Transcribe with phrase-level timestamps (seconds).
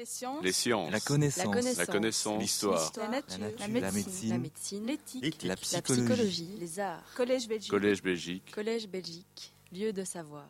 [0.00, 0.42] Les sciences.
[0.42, 0.90] Les sciences.
[0.90, 1.76] La connaissance.
[1.76, 2.40] La connaissance.
[2.40, 2.90] L'histoire.
[2.96, 3.38] La nature.
[3.58, 4.30] La La médecine.
[4.30, 4.86] La médecine.
[4.86, 5.42] L'éthique.
[5.42, 6.04] La La psychologie.
[6.06, 6.56] psychologie.
[6.58, 7.04] Les arts.
[7.14, 7.70] Collège Belgique.
[7.70, 8.50] Collège Belgique.
[8.50, 9.52] Collège Belgique.
[9.70, 10.48] Lieu de savoir.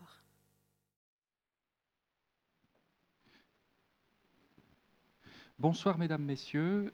[5.59, 6.93] Bonsoir mesdames, messieurs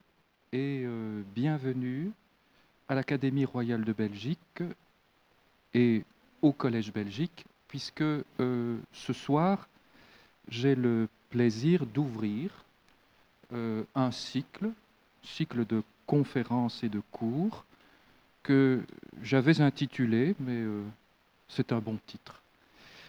[0.50, 2.10] et euh, bienvenue
[2.88, 4.62] à l'Académie royale de Belgique
[5.74, 6.04] et
[6.40, 9.68] au Collège Belgique puisque euh, ce soir
[10.48, 12.50] j'ai le plaisir d'ouvrir
[13.52, 14.70] euh, un cycle,
[15.22, 17.64] cycle de conférences et de cours
[18.42, 18.82] que
[19.22, 20.82] j'avais intitulé, mais euh,
[21.48, 22.42] c'est un bon titre,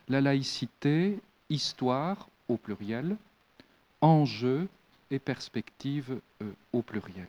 [0.10, 3.18] La laïcité, histoire au pluriel,
[4.02, 4.68] enjeux
[5.12, 7.28] et perspectives euh, au pluriel.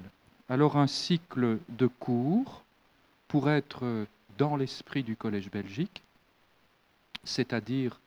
[0.48, 2.62] Alors un cycle de cours
[3.28, 4.06] pour être
[4.38, 6.02] dans l'esprit du Collège belgique,
[7.25, 8.00] c'est-à-dire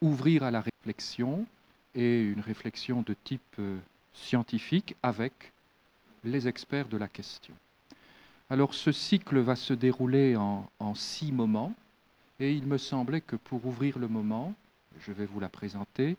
[0.00, 1.46] ouvrir à la réflexion
[1.94, 3.78] et une réflexion de type euh,
[4.12, 5.52] scientifique avec
[6.24, 7.54] les experts de la question.
[8.50, 11.74] Alors ce cycle va se dérouler en, six moments
[12.38, 14.54] et il me semblait que pour ouvrir le moment,
[15.00, 16.16] je vais vous la présenter,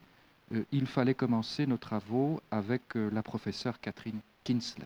[0.54, 4.86] euh, il fallait commencer nos travaux avec euh, la professeure Catherine Kinsler.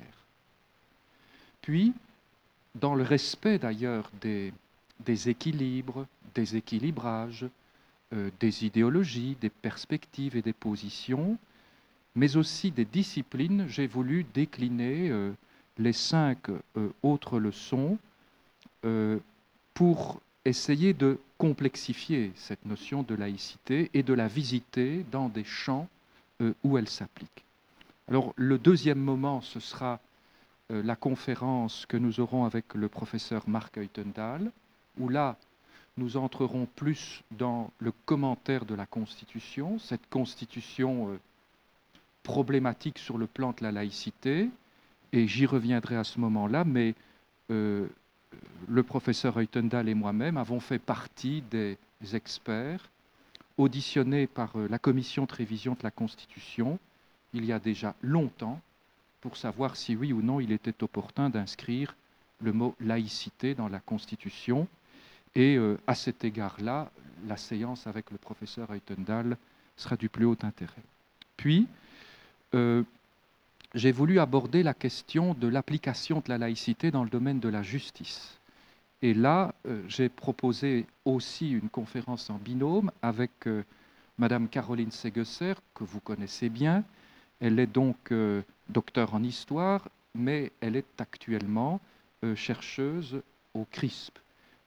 [1.62, 1.94] Puis,
[2.76, 4.54] dans le respect d'ailleurs des,
[5.00, 7.46] des équilibres, des équilibrages,
[8.40, 11.38] des idéologies, des perspectives et des positions,
[12.16, 15.32] mais aussi des disciplines, j'ai voulu décliner euh,
[15.78, 17.98] les cinq euh, autres leçons
[18.86, 19.18] euh,
[19.74, 25.88] pour essayer de complexifier cette notion de laïcité et de la visiter dans des champs
[26.42, 27.46] euh, où elle s'applique.
[28.08, 30.00] Alors le deuxième moment, ce sera
[30.72, 34.52] euh, la conférence que nous aurons avec le professeur Marc Heutendal,
[35.00, 35.38] où là,
[36.02, 41.20] nous entrerons plus dans le commentaire de la Constitution, cette Constitution euh,
[42.24, 44.50] problématique sur le plan de la laïcité,
[45.14, 46.96] et j'y reviendrai à ce moment-là, mais
[47.52, 47.88] euh,
[48.68, 51.78] le professeur Heutendal et moi-même avons fait partie des
[52.14, 52.90] experts
[53.58, 56.80] auditionnés par euh, la commission de révision de la Constitution
[57.34, 58.60] il y a déjà longtemps
[59.22, 61.96] pour savoir si oui ou non il était opportun d'inscrire
[62.42, 64.68] le mot laïcité dans la Constitution.
[65.36, 66.92] Et euh, à cet égard-là,
[67.28, 69.38] la séance avec le professeur Heutendal
[69.78, 70.84] sera du plus haut intérêt.
[71.38, 71.68] Puis,
[72.54, 72.84] euh,
[73.74, 77.64] j'ai voulu aborder la question de l'application de la laïcité dans le domaine de la
[77.64, 78.38] justice.
[79.02, 83.32] Et là, euh, j'ai proposé aussi une conférence en binôme avec
[84.18, 86.84] Madame Caroline Segesser, que vous connaissez bien.
[87.40, 88.14] Elle est donc
[88.70, 91.80] docteur en histoire, mais elle est actuellement
[92.36, 93.20] chercheuse
[93.56, 94.20] au CRISP.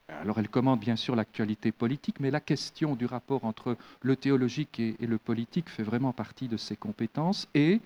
[0.08, 4.78] Alors elle commande bien sûr l'actualité politique, mais la question du rapport entre le théologique
[4.78, 7.80] et, le politique fait vraiment partie de ses compétences et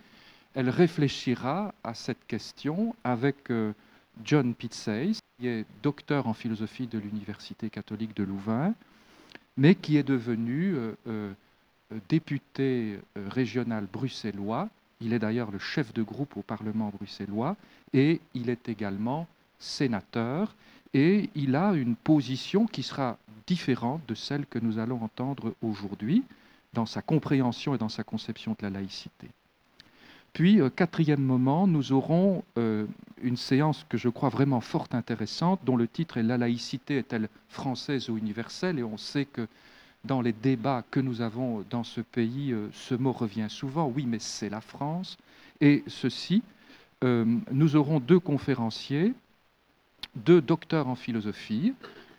[0.54, 3.72] elle réfléchira à cette question avec euh,
[4.24, 8.74] John Pitzey, qui est docteur en philosophie de l'Université catholique de Louvain,
[9.56, 11.32] mais qui est devenu euh, euh,
[12.08, 14.68] député régional bruxellois.
[15.00, 17.56] Il est d'ailleurs le chef de groupe au Parlement bruxellois
[17.92, 19.28] et il est également
[19.60, 20.54] sénateur
[20.94, 26.22] et il a une position qui sera différente de celle que nous allons entendre aujourd'hui
[26.75, 29.28] dans sa compréhension et dans sa conception de la laïcité.
[30.32, 32.87] Puis, euh, quatrième moment, nous aurons euh,
[33.22, 37.28] une séance que je crois vraiment fort intéressante, dont le titre est La laïcité est-elle
[37.48, 38.78] française ou universelle?
[38.78, 39.48] Et on sait que
[40.04, 43.91] dans les débats que nous avons dans ce pays, euh, ce mot revient souvent.
[43.94, 45.16] Oui, mais c'est la France.
[45.60, 46.43] Et ceci,
[47.03, 49.15] nous aurons deux conférenciers,
[50.24, 51.74] deux docteurs en philosophie,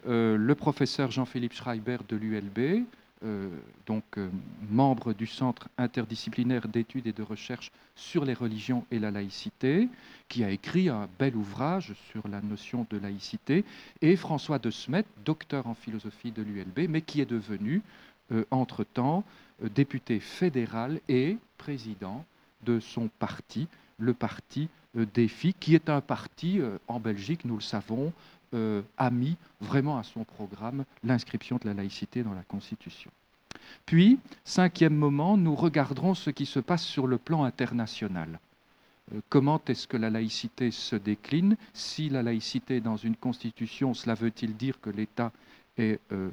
[0.07, 2.85] euh, le professeur Jean-Philippe Schreiber de l'ULB,
[3.25, 3.49] euh,
[3.85, 4.29] donc euh,
[4.69, 9.89] membre du Centre interdisciplinaire d'études et de recherche sur les religions et la laïcité,
[10.29, 13.65] qui a écrit un bel ouvrage sur la notion de laïcité,
[14.01, 17.81] et François de Smet, docteur en philosophie de l'ULB, mais qui est devenu,
[18.51, 19.23] entre-temps,
[19.59, 22.23] député fédéral et président
[22.63, 23.67] de son parti,
[23.97, 28.11] le parti Défi, qui est un parti euh, en Belgique, nous le savons,
[28.55, 33.11] euh, a mis vraiment à son programme l'inscription de la laïcité dans la Constitution.
[33.85, 38.39] Puis, cinquième moment, nous regarderons ce qui se passe sur le plan international.
[39.13, 41.57] Euh, Comment est-ce que la laïcité se décline?
[41.73, 45.31] Si la laïcité est dans une constitution, cela veut-il dire que l'État
[45.77, 46.31] est, euh,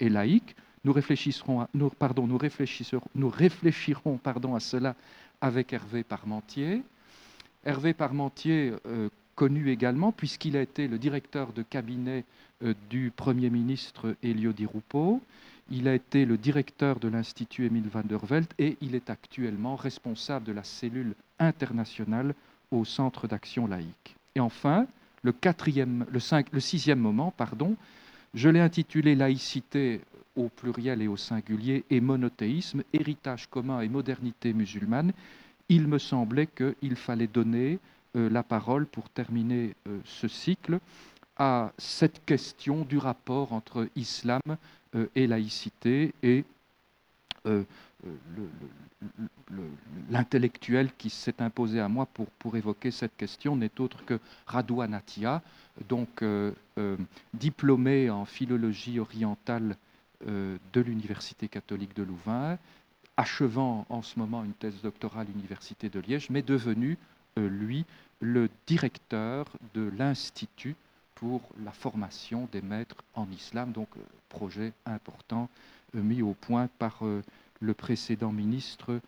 [0.00, 0.54] laïque?
[0.84, 1.66] Nous réfléchirons,
[4.54, 4.94] à cela
[5.40, 6.82] avec Hervé Parmentier.
[7.66, 12.24] Hervé Parmentier, euh, connu également, puisqu'il a été le directeur de cabinet
[12.62, 14.68] euh, du Premier ministre Elio Di.
[15.68, 18.20] Il a été le directeur de l'Institut Émile van der
[18.60, 22.36] et il est actuellement responsable de la cellule internationale
[22.70, 24.14] au Centre d'action laïque.
[24.36, 24.86] Et enfin,
[25.22, 27.74] le, quatrième, le sixième moment, pardon,
[28.32, 30.02] je l'ai intitulé Laïcité
[30.36, 35.12] au pluriel et au singulier et monothéisme, héritage commun et modernité musulmane.
[35.68, 37.78] Il me semblait qu'il fallait donner
[38.16, 40.78] euh, la parole pour terminer euh, ce cycle
[41.36, 44.40] à cette question du rapport entre islam
[44.94, 46.44] euh, et laïcité et
[50.10, 54.92] l'intellectuel qui s'est imposé à moi pour, pour évoquer cette question n'est autre que Radouan
[54.92, 55.42] Atia,
[55.88, 56.24] donc
[57.34, 59.76] diplômé en philologie orientale
[60.26, 62.58] de l'Université catholique de Louvain,
[63.16, 66.98] achevant en ce moment une thèse doctorale à l'Université de Liège, mais devenu,
[67.36, 67.84] lui,
[68.20, 70.76] le directeur de l'Institut
[71.16, 75.48] pour la formation des maîtres en islam, donc euh, projet important
[75.94, 77.22] euh, mis au point par euh,
[77.60, 79.00] le précédent ministre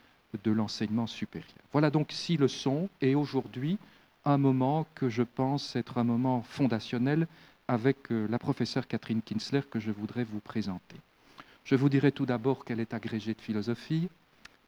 [0.43, 1.51] de l'enseignement supérieur.
[1.73, 3.79] Voilà donc six leçons et aujourd'hui
[4.25, 7.27] un moment que je pense être un moment fondationnel
[7.67, 10.97] avec la professeure Catherine Kinsler que je voudrais vous présenter.
[11.69, 14.09] Je vous dirai tout d'abord qu'elle est agrégée de philosophie,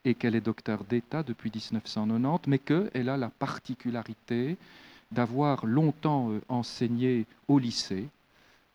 [0.05, 4.59] et qu'elle est docteur d'État depuis 1990, mais qu'elle a la particularité
[5.11, 8.07] d'avoir longtemps euh, enseigné au lycée,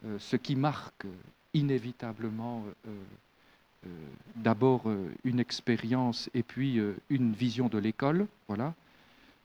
[0.06, 1.06] euh, ce qui marque
[1.54, 3.90] inévitablement euh,
[4.38, 4.92] d'abord
[5.24, 6.82] une expérience et puis
[7.12, 8.26] une vision de l'école.
[8.48, 8.74] Voilà.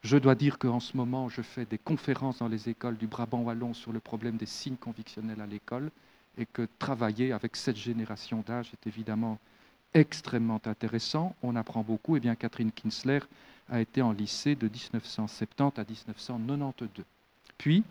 [0.02, 3.42] Je dois dire qu'en ce moment, je fais des conférences dans les écoles du Brabant
[3.42, 5.90] wallon sur le problème des signes convictionnels à l'école
[6.38, 9.38] et que travailler avec cette génération d'âge est évidemment
[9.94, 12.16] extrêmement intéressant, on apprend beaucoup.
[12.16, 13.20] Et eh bien, Catherine Kinsler
[13.68, 16.88] a été en lycée de 1970 à 1992.
[17.58, 17.84] Puis,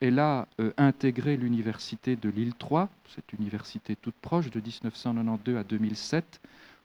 [0.00, 5.64] elle a euh, intégré l'université de Lille 3, cette université toute proche, de 1992 à
[5.64, 6.40] 2007,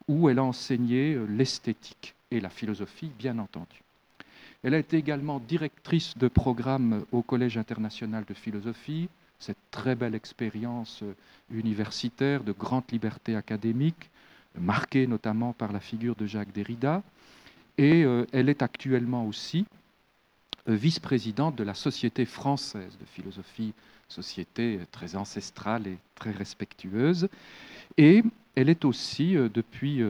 [0.08, 3.82] où elle a enseigné euh, l'esthétique et la philosophie, bien entendu.
[4.64, 9.10] Elle a été également directrice de programme au Collège international de philosophie,
[9.42, 11.14] cette très belle expérience euh,
[11.52, 14.10] universitaire de grande liberté académique,
[14.58, 17.02] marquée notamment par la figure de Jacques Derrida.
[17.78, 19.66] Et euh, elle est actuellement aussi
[20.70, 23.74] euh, vice-présidente de la Société française de philosophie,
[24.08, 27.28] société très ancestrale et très respectueuse.
[27.98, 28.24] Et
[28.56, 30.04] elle est aussi, depuis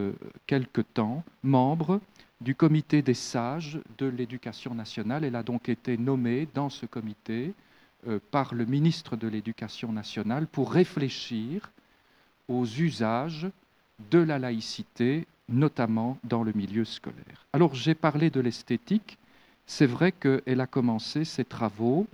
[0.47, 2.01] quelque temps, membre
[2.41, 5.23] du comité des sages de l'éducation nationale.
[5.23, 7.53] Elle a donc été nommée dans ce comité
[8.31, 11.71] par le ministre de l'Éducation nationale pour réfléchir
[12.47, 13.47] aux usages
[14.09, 17.45] de la laïcité, notamment dans le milieu scolaire.
[17.53, 19.17] Alors j'ai parlé de l'esthétique.
[19.65, 22.07] C'est vrai qu'elle a commencé ses travaux,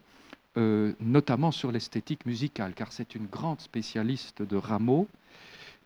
[0.57, 5.07] euh, notamment sur l'esthétique musicale, car c'est une grande spécialiste de Rameau,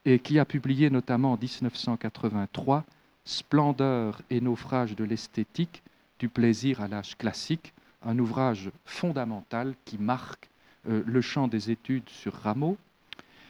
[0.06, 2.84] et qui a publié notamment en 1983
[3.24, 5.84] Splendeur et naufrage de l'esthétique,
[6.18, 7.72] du plaisir à l'âge classique,
[8.04, 10.50] un ouvrage fondamental qui marque
[10.90, 12.78] euh, le champ des études sur Rameau,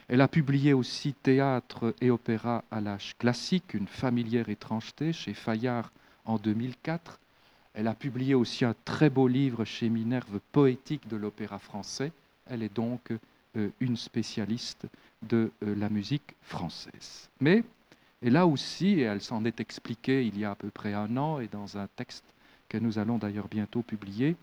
[0.08, 5.90] elle a publié aussi Théâtre et opéra à l'âge classique, une familière étrangeté chez Fayard
[6.26, 7.18] en 2004.
[7.74, 12.12] Elle a publié aussi un très beau livre chez Minerve, Poétique de l'opéra français.
[12.46, 13.12] Elle est donc
[13.56, 14.86] euh, une spécialiste
[15.22, 17.30] de euh, la musique française.
[17.40, 17.64] Mais
[18.20, 21.16] elle a aussi, et elle s'en est expliquée il y a à peu près un
[21.16, 22.24] an, et dans un texte
[22.72, 24.34] que nous allons d'ailleurs bientôt publier,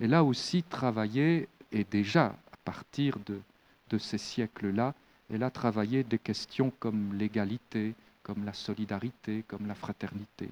[0.00, 3.40] elle a aussi travaillé, et déjà à partir de
[3.88, 4.94] de ces siècles-là,
[5.32, 10.48] elle a travaillé des questions comme l'égalité, comme la solidarité, comme la fraternité.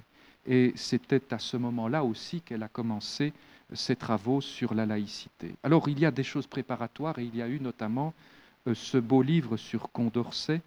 [0.46, 3.32] Et c'était à ce moment-là aussi qu'elle a commencé
[3.72, 5.54] ses travaux sur la laïcité.
[5.62, 8.14] Alors il y a des choses préparatoires et il y a eu notamment
[8.68, 10.60] euh, ce beau livre sur Condorcet,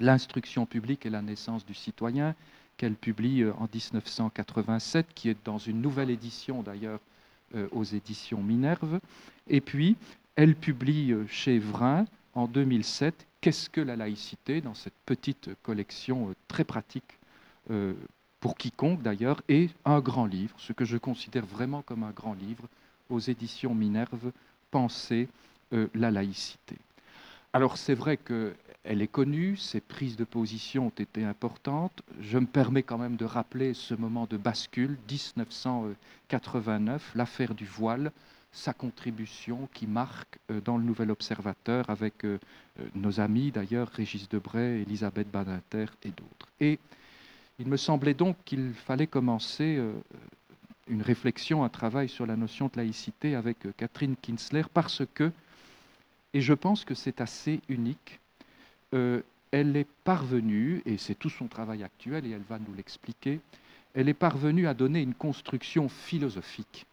[0.00, 2.36] L'instruction publique et la naissance du citoyen,
[2.78, 7.00] qu'elle publie euh, en 1987, qui est dans une nouvelle édition d'ailleurs
[7.54, 9.00] euh, aux éditions Minerve.
[9.48, 9.96] Et puis
[10.36, 14.60] elle publie euh, chez Vrin en 2007 Qu'est-ce que la laïcité?
[14.60, 17.18] dans cette petite collection très pratique
[18.40, 22.32] pour quiconque d'ailleurs, et un grand livre, ce que je considère vraiment comme un grand
[22.32, 22.64] livre,
[23.10, 24.32] aux éditions Minerve,
[24.70, 25.28] Penser
[25.70, 26.76] la laïcité.
[27.52, 28.16] Alors c'est vrai
[28.88, 32.00] qu'elle est connue, ses prises de position ont été importantes.
[32.22, 38.12] Je me permets quand même de rappeler ce moment de bascule, 1989, l'affaire du voile,
[38.50, 42.38] sa contribution qui marque euh, dans le Nouvel Observateur avec euh,
[42.80, 46.48] euh, nos amis d'ailleurs, Régis Debray, Elisabeth Badinter et d'autres.
[46.58, 46.78] Et
[47.58, 49.82] il me semblait donc qu'il fallait commencer
[50.86, 55.30] une réflexion, un travail sur la notion de laïcité avec Catherine Kinsler parce que,
[56.32, 58.20] et je pense que c'est assez unique,
[58.92, 63.40] elle est parvenue, et c'est tout son travail actuel, et elle va nous l'expliquer,
[63.94, 66.86] elle est parvenue à donner une construction philosophique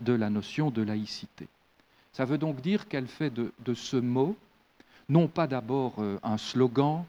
[0.00, 1.48] de la notion de laïcité.
[2.12, 4.36] Ça veut donc dire qu'elle fait de, ce mot,
[5.08, 7.04] non pas d'abord euh, un slogan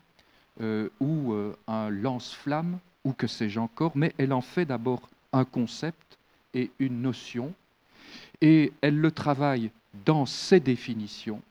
[0.62, 5.46] euh, ou euh, un lance-flamme, ou que sais-je encore, mais elle en fait d'abord un
[5.46, 6.18] concept
[6.54, 7.54] et une notion,
[8.42, 9.72] et elle le travaille
[10.06, 11.42] dans ses définitions,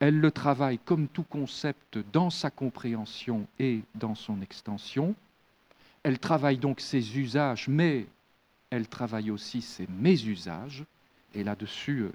[0.00, 5.14] elle le travaille comme tout concept dans sa compréhension et dans son extension,
[6.02, 8.06] elle travaille donc ses usages, mais
[8.70, 10.84] elle travaille aussi ses mésusages,
[11.34, 12.12] et là-dessus, euh,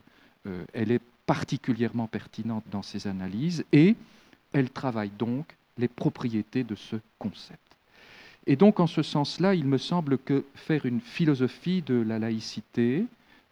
[0.48, 3.96] euh, elle est particulièrement pertinente dans ses analyses, et
[4.52, 7.60] elle travaille donc les propriétés de ce concept.
[8.48, 13.06] Et donc, en ce sens-là, il me semble que faire une philosophie de la laïcité,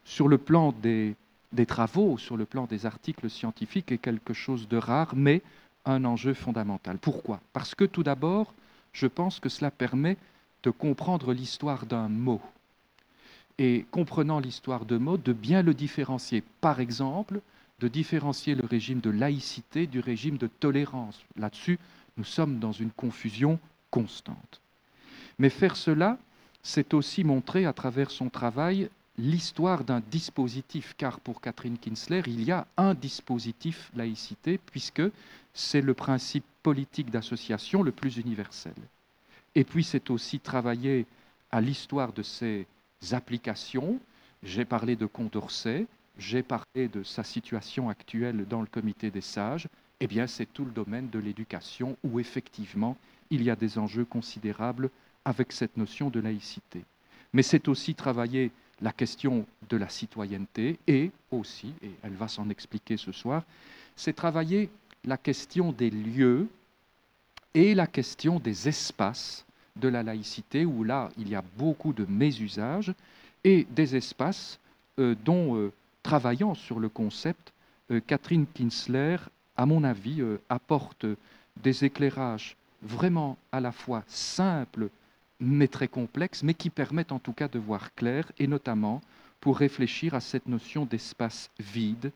[0.05, 1.15] sur le plan des,
[1.53, 5.41] des travaux, sur le plan des articles scientifiques, est quelque chose de rare, mais
[5.85, 6.97] un enjeu fondamental.
[6.97, 7.39] Pourquoi?
[7.53, 8.53] Parce que tout d'abord,
[8.91, 10.17] je pense que cela permet
[10.63, 12.41] de comprendre l'histoire d'un mot.
[13.59, 16.43] Et comprenant l'histoire de mot, de bien le différencier.
[16.59, 17.39] Par exemple,
[17.79, 21.21] de différencier le régime de laïcité du régime de tolérance.
[21.37, 21.79] Là-dessus,
[22.17, 23.59] nous sommes dans une confusion
[23.91, 24.61] constante.
[25.37, 26.17] Mais faire cela,
[26.63, 32.43] c'est aussi montrer à travers son travail l'histoire d'un dispositif, car pour Catherine Kinsler, il
[32.43, 35.03] y a un dispositif laïcité, puisque
[35.53, 38.73] c'est le principe politique d'association le plus universel.
[39.55, 41.05] Et puis c'est aussi travailler
[41.51, 42.65] à l'histoire de ses
[43.11, 43.99] applications.
[44.41, 45.85] J'ai parlé de Condorcet,
[46.17, 49.67] j'ai parlé de sa situation actuelle dans le comité des sages.
[49.99, 52.97] Eh bien, c'est tout le domaine de l'éducation où effectivement
[53.29, 54.89] il y a des enjeux considérables
[55.23, 56.83] avec cette notion de laïcité.
[57.31, 62.49] Mais c'est aussi travailler la question de la citoyenneté et aussi, et elle va s'en
[62.49, 63.43] expliquer ce soir,
[63.95, 64.69] c'est travailler
[65.05, 66.47] la question des lieux
[67.53, 72.05] et la question des espaces de la laïcité, où là, il y a beaucoup de
[72.05, 72.93] mésusages,
[73.43, 74.59] et des espaces
[74.99, 77.53] euh, dont, euh, travaillant sur le concept,
[77.91, 79.17] euh, Catherine Kinsler,
[79.57, 81.05] à mon avis, apporte
[81.61, 84.89] des éclairages vraiment à la fois simples
[85.43, 89.01] mais très complexes, mais qui permettent en tout cas de voir clair, et notamment
[89.41, 92.11] pour réfléchir à cette notion d'espace vide,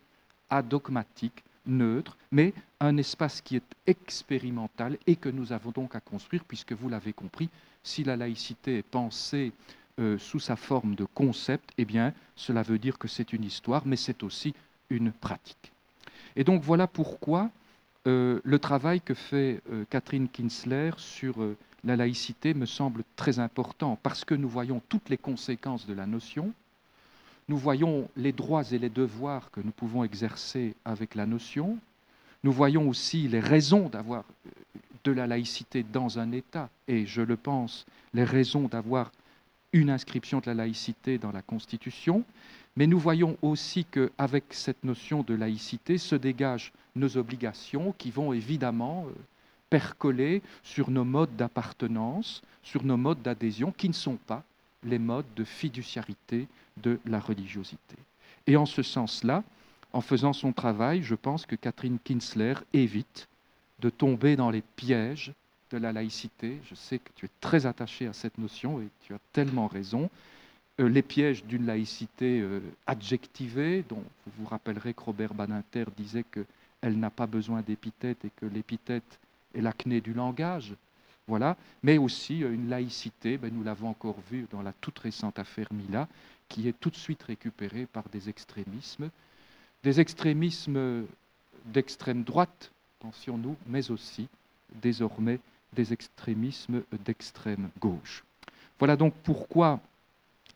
[0.50, 6.46] adogmatique, neutre, mais un espace qui est expérimental et que nous avons donc à construire,
[6.46, 7.50] puisque vous l'avez compris,
[7.84, 9.52] si la laïcité est pensée
[10.00, 13.86] euh, sous sa forme de concept, eh bien, cela veut dire que c'est une histoire,
[13.86, 14.54] mais c'est aussi
[14.90, 15.74] une pratique.
[16.38, 17.50] Et donc voilà pourquoi
[18.06, 21.36] euh, le travail que fait euh, Catherine Kinsler sur
[21.84, 26.06] la laïcité me semble très important parce que nous voyons toutes les conséquences de la
[26.06, 26.54] notion,
[27.50, 31.78] nous voyons les droits et les devoirs que nous pouvons exercer avec la notion,
[32.44, 34.24] nous voyons aussi les raisons d'avoir
[35.04, 39.12] de la laïcité dans un État, et je le pense, les raisons d'avoir
[39.72, 42.24] une inscription de la laïcité dans la Constitution,
[42.76, 48.34] mais nous voyons aussi qu'avec cette notion de laïcité se dégagent nos obligations qui vont
[48.34, 49.12] évidemment euh,
[49.70, 54.44] percoler sur nos modes d'appartenance, sur nos modes d'adhésion, qui ne sont pas
[54.84, 56.48] les modes de fiduciarité
[56.78, 57.96] de la religiosité.
[58.46, 59.44] Et en ce sens-là,
[59.94, 63.28] en faisant son travail, je pense que Catherine Kinsler évite
[63.80, 65.34] de tomber dans les pièges
[65.72, 66.60] de la laïcité.
[66.70, 70.10] Je sais que tu es très attaché à cette notion et tu as tellement raison.
[70.80, 76.24] Euh, les pièges d'une laïcité euh, adjectivée, dont vous vous rappellerez que Robert Badinter disait
[76.24, 79.20] qu'elle n'a pas besoin d'épithète et que l'épithète
[79.54, 80.76] est l'acné du langage.
[81.28, 81.58] Voilà.
[81.84, 85.68] Mais aussi euh, une laïcité, ben, nous l'avons encore vu dans la toute récente affaire
[85.72, 86.08] Mila,
[86.48, 89.10] qui est tout de suite récupérée par des extrémismes,
[89.84, 91.06] des extrémismes
[91.66, 94.28] d'extrême droite, pensions-nous, mais aussi
[94.82, 95.40] désormais
[95.74, 98.24] des extrémismes d'extrême gauche.
[98.80, 99.82] Voilà donc pourquoi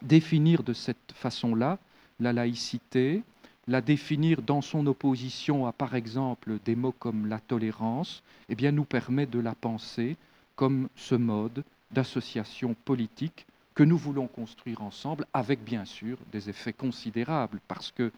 [0.01, 1.77] définir de cette façon-là
[2.19, 3.23] la laïcité,
[3.67, 8.71] la définir dans son opposition à, par exemple, des mots comme la tolérance, eh bien,
[8.71, 10.17] nous permet de la penser
[10.55, 16.73] comme ce mode d'association politique que nous voulons construire ensemble, avec bien sûr des effets
[16.73, 18.11] considérables, parce que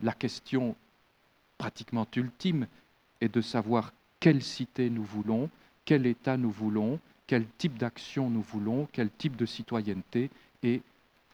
[0.00, 0.76] la question
[1.58, 2.66] pratiquement ultime
[3.20, 5.50] est de savoir quelle cité nous voulons,
[5.84, 10.30] quel État nous voulons, quel type d'action nous voulons, quel type de citoyenneté
[10.62, 10.82] et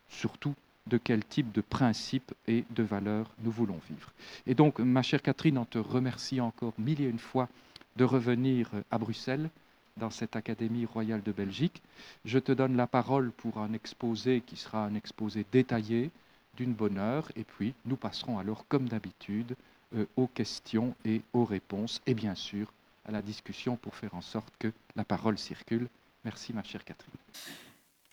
[0.09, 0.55] surtout
[0.87, 4.13] de quel type de principes et de valeurs nous voulons vivre.
[4.47, 7.49] Et donc, ma chère Catherine, en te remercie encore mille et une fois
[7.97, 9.51] de revenir à Bruxelles
[9.97, 11.83] dans cette Académie royale de Belgique.
[12.25, 16.11] Je te donne la parole pour un exposé qui sera un exposé détaillé
[16.57, 19.57] d'une bonne heure, et puis nous passerons alors, comme d'habitude,
[19.95, 22.73] euh, aux questions et aux réponses, et bien sûr
[23.07, 25.89] à la discussion pour faire en sorte que la parole circule.
[26.25, 27.15] Merci, ma chère Catherine.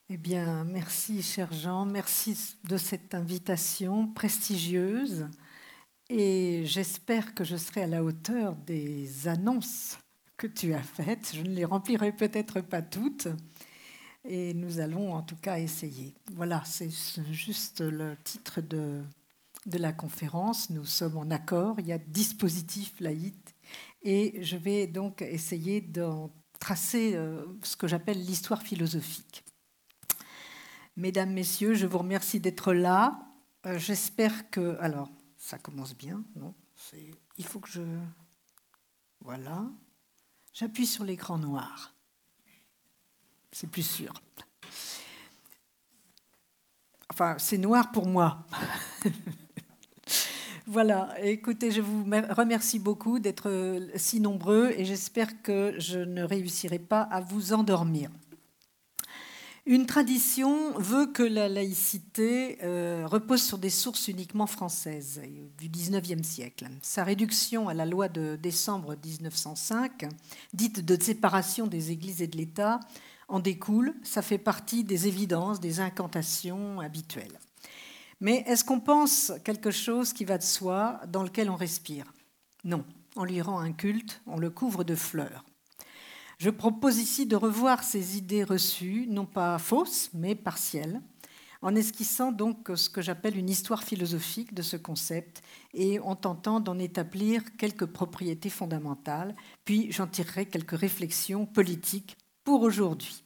[0.10, 1.86] Eh bien, merci, cher Jean.
[1.86, 5.28] Merci de cette invitation prestigieuse.
[6.10, 9.98] Et j'espère que je serai à la hauteur des annonces
[10.38, 11.34] que tu as faites.
[11.36, 13.28] Je ne les remplirai peut-être pas toutes.
[14.24, 16.16] Et nous allons en tout cas essayer.
[16.34, 16.90] Voilà, c'est
[17.32, 19.04] juste le titre de,
[19.66, 20.70] de la conférence.
[20.70, 21.82] Nous sommes en accord.
[21.82, 23.56] Il y a dispositif laïque.
[24.04, 29.44] Et je vais donc essayer d'en tracer euh, ce que j'appelle l'histoire philosophique.
[30.98, 33.20] Mesdames, Messieurs, je vous remercie d'être là.
[33.68, 34.76] Euh, j'espère que...
[34.80, 36.56] Alors, ça commence bien, non
[37.38, 37.84] Il faut que je...
[39.22, 39.70] Voilà.
[40.54, 41.94] J'appuie sur l'écran noir.
[43.52, 44.12] C'est plus sûr.
[47.12, 48.48] Enfin, c'est noir pour moi.
[50.66, 56.80] voilà, écoutez, je vous remercie beaucoup d'être si nombreux et j'espère que je ne réussirai
[56.80, 58.10] pas à vous endormir.
[59.70, 65.20] Une tradition veut que la laïcité euh, repose sur des sources uniquement françaises
[65.58, 66.70] du XIXe siècle.
[66.82, 70.08] Sa réduction à la loi de décembre 1905,
[70.54, 72.80] dite de séparation des églises et de l'État,
[73.28, 73.94] en découle.
[74.04, 77.38] Ça fait partie des évidences, des incantations habituelles.
[78.22, 82.06] Mais est-ce qu'on pense quelque chose qui va de soi, dans lequel on respire?
[82.64, 82.86] Non.
[83.18, 85.44] On lui rend un culte, on le couvre de fleurs.
[86.38, 91.02] Je propose ici de revoir ces idées reçues, non pas fausses, mais partielles,
[91.64, 95.42] en esquissant donc ce que j'appelle une histoire philosophique de ce concept
[95.74, 102.62] et en tentant d'en établir quelques propriétés fondamentales, puis j'en tirerai quelques réflexions politiques pour
[102.62, 103.24] aujourd'hui.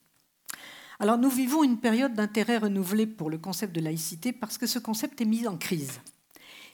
[1.00, 4.80] Alors nous vivons une période d'intérêt renouvelé pour le concept de laïcité parce que ce
[4.80, 6.00] concept est mis en crise.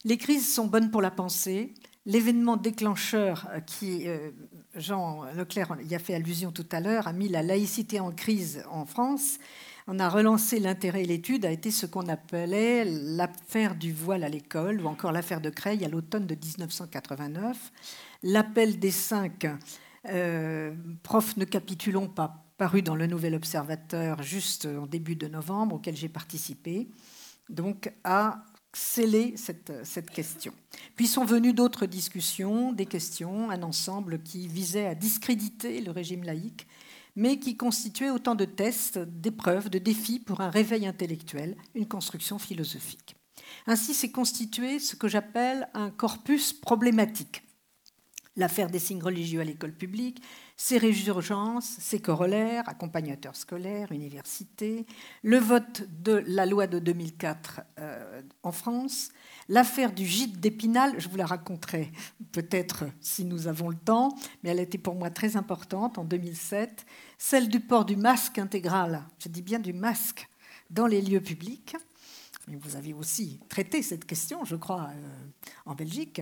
[0.03, 1.73] Les crises sont bonnes pour la pensée,
[2.07, 4.31] L'événement déclencheur euh, qui, euh,
[4.75, 8.63] Jean Leclerc y a fait allusion tout à l'heure, a mis la laïcité en crise
[8.71, 9.39] en France.
[9.87, 14.29] On a relancé l'intérêt et l'étude, a été ce qu'on appelait l'affaire du voile à
[14.29, 17.73] l'école, ou encore l'affaire de Creil à l'automne de 1989.
[18.23, 19.45] L'appel des cinq
[20.05, 25.75] euh, profs ne capitulons pas, paru dans le Nouvel Observateur juste en début de novembre,
[25.75, 26.87] auquel j'ai participé,
[27.49, 28.45] donc a
[28.77, 30.53] sceller cette, cette question.
[30.95, 36.23] Puis sont venues d'autres discussions, des questions, un ensemble qui visait à discréditer le régime
[36.23, 36.67] laïque,
[37.15, 42.37] mais qui constituait autant de tests, d'épreuves, de défis pour un réveil intellectuel, une construction
[42.37, 43.15] philosophique.
[43.65, 47.46] Ainsi s'est constitué ce que j'appelle un corpus problématique.
[48.37, 50.21] L'affaire des signes religieux à l'école publique,
[50.55, 54.85] ses résurgences, ses corollaires, accompagnateurs scolaires, universités,
[55.23, 59.09] le vote de la loi de 2004 euh, en France,
[59.49, 61.91] l'affaire du gîte d'Épinal, je vous la raconterai
[62.31, 66.85] peut-être si nous avons le temps, mais elle était pour moi très importante en 2007,
[67.17, 70.27] celle du port du masque intégral, je dis bien du masque,
[70.69, 71.75] dans les lieux publics,
[72.55, 76.21] vous avez aussi traité cette question, je crois, euh, en Belgique.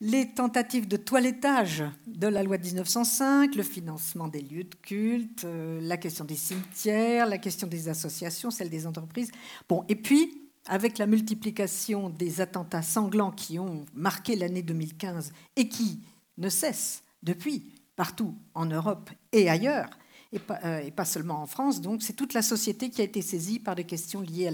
[0.00, 5.44] Les tentatives de toilettage de la loi de 1905, le financement des lieux de culte,
[5.44, 9.32] euh, la question des cimetières, la question des associations, celle des entreprises.
[9.68, 15.68] Bon, et puis, avec la multiplication des attentats sanglants qui ont marqué l'année 2015 et
[15.68, 16.00] qui
[16.38, 19.90] ne cessent depuis partout en Europe et ailleurs,
[20.34, 21.80] euh, et pas, seulement en France.
[21.80, 24.48] Donc c'est toute la société qui a été saisie par des questions liées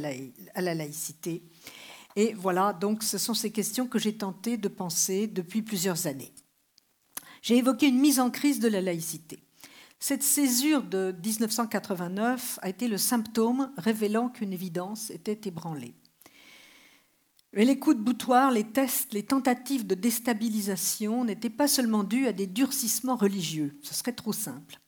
[0.55, 1.43] à la, laïcité.
[2.15, 6.33] Et voilà, donc ce sont ces questions que j'ai tenté de penser depuis plusieurs années.
[7.41, 9.43] J'ai évoqué une mise en crise de la laïcité.
[9.99, 15.95] Cette césure de 1989 a été le symptôme révélant qu'une évidence était ébranlée.
[17.55, 22.27] Mais les coups de boutoir, les tests, les tentatives de déstabilisation n'étaient pas seulement dus
[22.27, 24.82] à des durcissements religieux, ce serait trop simple.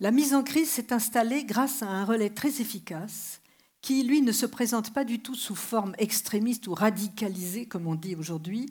[0.00, 3.40] La mise en crise s'est installée grâce à un relais très efficace
[3.80, 7.94] qui, lui, ne se présente pas du tout sous forme extrémiste ou radicalisée, comme on
[7.94, 8.66] dit aujourd'hui,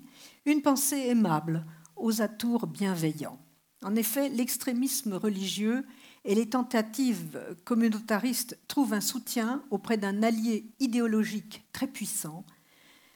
[0.46, 3.40] une pensée aimable, aux atours bienveillants.
[3.84, 5.86] En effet, l'extrémisme religieux
[6.26, 12.46] et les tentatives communautaristes trouvent un soutien auprès d'un allié idéologique très puissant,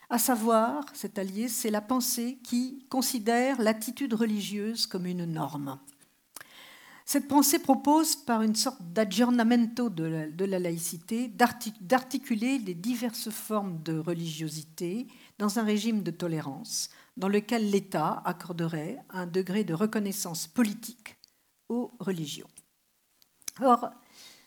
[0.10, 5.80] à savoir, cet allié, c'est la pensée qui considère l'attitude religieuse comme une norme.
[7.10, 13.98] Cette pensée propose, par une sorte d'aggiornamento de, la laïcité, d'articuler les diverses formes de
[13.98, 15.08] religiosité
[15.40, 21.16] dans un régime de tolérance dans lequel l'État accorderait un degré de reconnaissance politique
[21.70, 22.50] aux religions.
[23.62, 23.90] Or,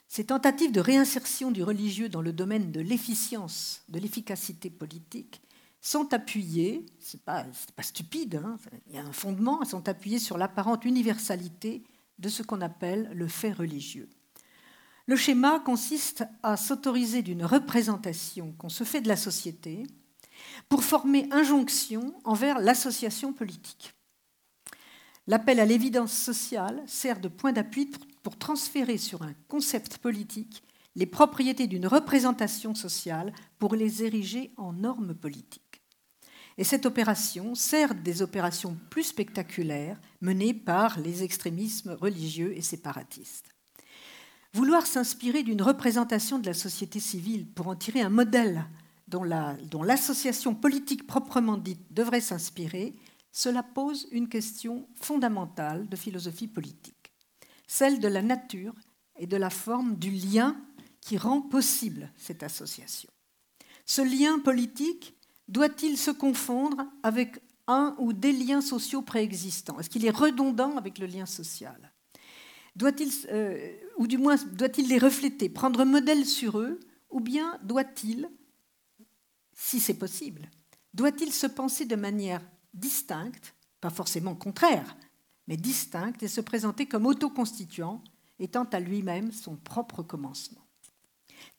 [0.06, 5.40] ces tentatives de réinsertion du religieux dans le domaine de l'efficience, de l'efficacité politique,
[5.80, 9.88] sont appuyées, ce n'est pas, pas, stupide, hein, il y a un fondement, elles sont
[9.88, 11.84] appuyées sur l'apparente universalité
[12.20, 14.08] de ce qu'on appelle le fait religieux.
[15.06, 19.82] Le schéma consiste à s'autoriser d'une représentation qu'on se fait de la société
[20.68, 23.94] pour former injonction envers l'association politique.
[25.26, 27.90] L'appel à l'évidence sociale sert de point d'appui
[28.22, 30.62] pour transférer sur un concept politique
[30.96, 35.69] les propriétés d'une représentation sociale pour les ériger en normes politiques.
[36.58, 43.54] Et cette opération sert des opérations plus spectaculaires menées par les extrémismes religieux et séparatistes.
[44.52, 48.66] Vouloir s'inspirer d'une représentation de la société civile pour en tirer un modèle
[49.06, 52.94] dont l'association politique proprement dite devrait s'inspirer,
[53.32, 57.12] cela pose une question fondamentale de philosophie politique,
[57.66, 58.74] celle de la nature
[59.18, 60.56] et de la forme du lien
[61.00, 63.10] qui rend possible cette association.
[63.86, 65.16] Ce lien politique
[65.50, 69.78] doit-il se confondre avec un ou des liens sociaux préexistants?
[69.78, 71.92] Est-ce qu'il est redondant avec le lien social?
[72.76, 76.78] Doit-il euh, ou du moins doit-il les refléter, prendre modèle sur eux,
[77.10, 78.30] ou bien doit-il,
[79.52, 80.48] si c'est possible,
[80.94, 84.96] doit-il se penser de manière distincte, pas forcément contraire,
[85.48, 88.02] mais distincte, et se présenter comme autoconstituant,
[88.38, 90.64] étant à lui-même son propre commencement?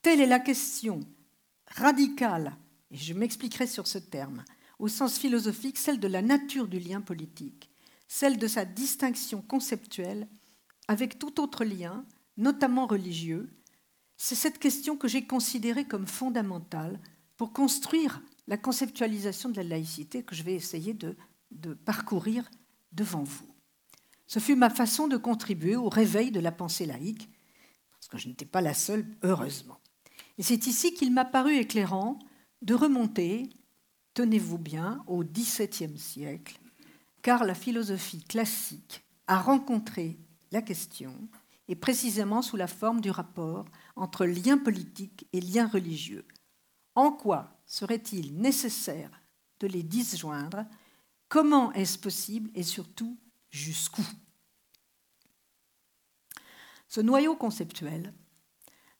[0.01, 1.01] Telle est la question
[1.67, 2.55] radicale,
[2.91, 4.43] et je m'expliquerai sur ce terme,
[4.79, 7.71] au sens philosophique, celle de la nature du lien politique,
[8.07, 10.27] celle de sa distinction conceptuelle
[10.87, 12.05] avec tout autre lien
[12.37, 13.49] notamment religieux,
[14.17, 16.99] c'est cette question que j'ai considérée comme fondamentale
[17.37, 21.15] pour construire la conceptualisation de la laïcité que je vais essayer de,
[21.85, 22.49] parcourir
[22.91, 23.47] devant vous.
[24.27, 27.29] Ce fut ma façon de contribuer au réveil de la pensée laïque,
[27.91, 29.79] parce que je n'étais pas la seule, heureusement.
[30.37, 32.19] Et c'est ici qu'il m'a paru éclairant
[32.61, 33.49] de remonter,
[34.13, 36.59] tenez-vous bien, au XVIIe siècle,
[37.21, 40.19] car la philosophie classique a rencontré
[40.51, 41.15] la question
[41.67, 46.25] et précisément sous la forme du rapport entre lien politique et lien religieux.
[46.95, 49.21] En quoi serait-il nécessaire
[49.59, 50.65] de les disjoindre?
[51.29, 53.17] Comment est-ce possible et surtout
[53.49, 54.03] jusqu'où?
[56.89, 58.13] Ce noyau conceptuel,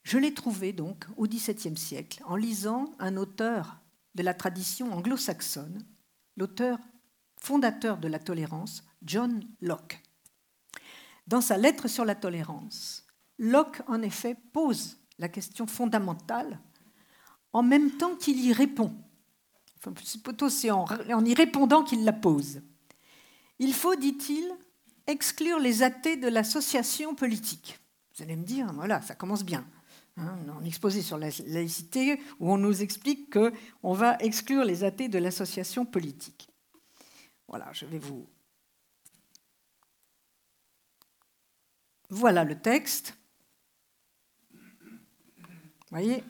[0.03, 3.79] je l'ai trouvé donc au XVIIe siècle en lisant un auteur
[4.15, 5.85] de la tradition anglo-saxonne,
[6.37, 6.79] l'auteur
[7.37, 10.01] fondateur de la tolérance, John Locke.
[11.27, 13.05] Dans sa lettre sur la tolérance,
[13.37, 16.59] Locke, en effet, pose la question fondamentale
[17.53, 18.93] en même temps qu'il y répond.
[19.77, 20.85] Enfin, plutôt c'est en,
[21.25, 22.61] y répondant qu'il la pose.
[23.59, 24.51] Il faut, dit-il,
[25.07, 27.79] exclure les athées de l'association politique.
[28.15, 29.65] Vous allez me dire, voilà, ça commence bien.
[30.17, 35.07] Hein, on exposé sur la laïcité où on nous explique qu'on va exclure les athées
[35.07, 36.49] de l'association politique.
[37.47, 38.27] Voilà, je vais vous
[42.11, 43.17] Voilà le texte.
[45.91, 46.23] Voyez?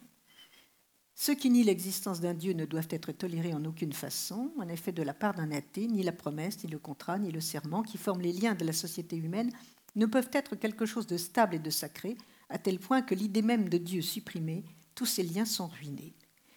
[1.15, 4.51] Ceux qui nient l'existence d'un Dieu ne doivent être tolérés en aucune façon.
[4.59, 7.41] En effet, de la part d'un athée, ni la promesse, ni le contrat, ni le
[7.41, 9.51] serment qui forment les liens de la société humaine
[9.95, 12.15] ne peuvent être quelque chose de stable et de sacré,
[12.51, 16.13] à tel point que l'idée même de Dieu supprimée, tous ces liens sont ruinés.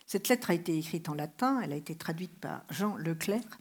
[0.07, 3.59] Cette lettre a été écrite en latin, elle a été traduite par Jean Leclerc.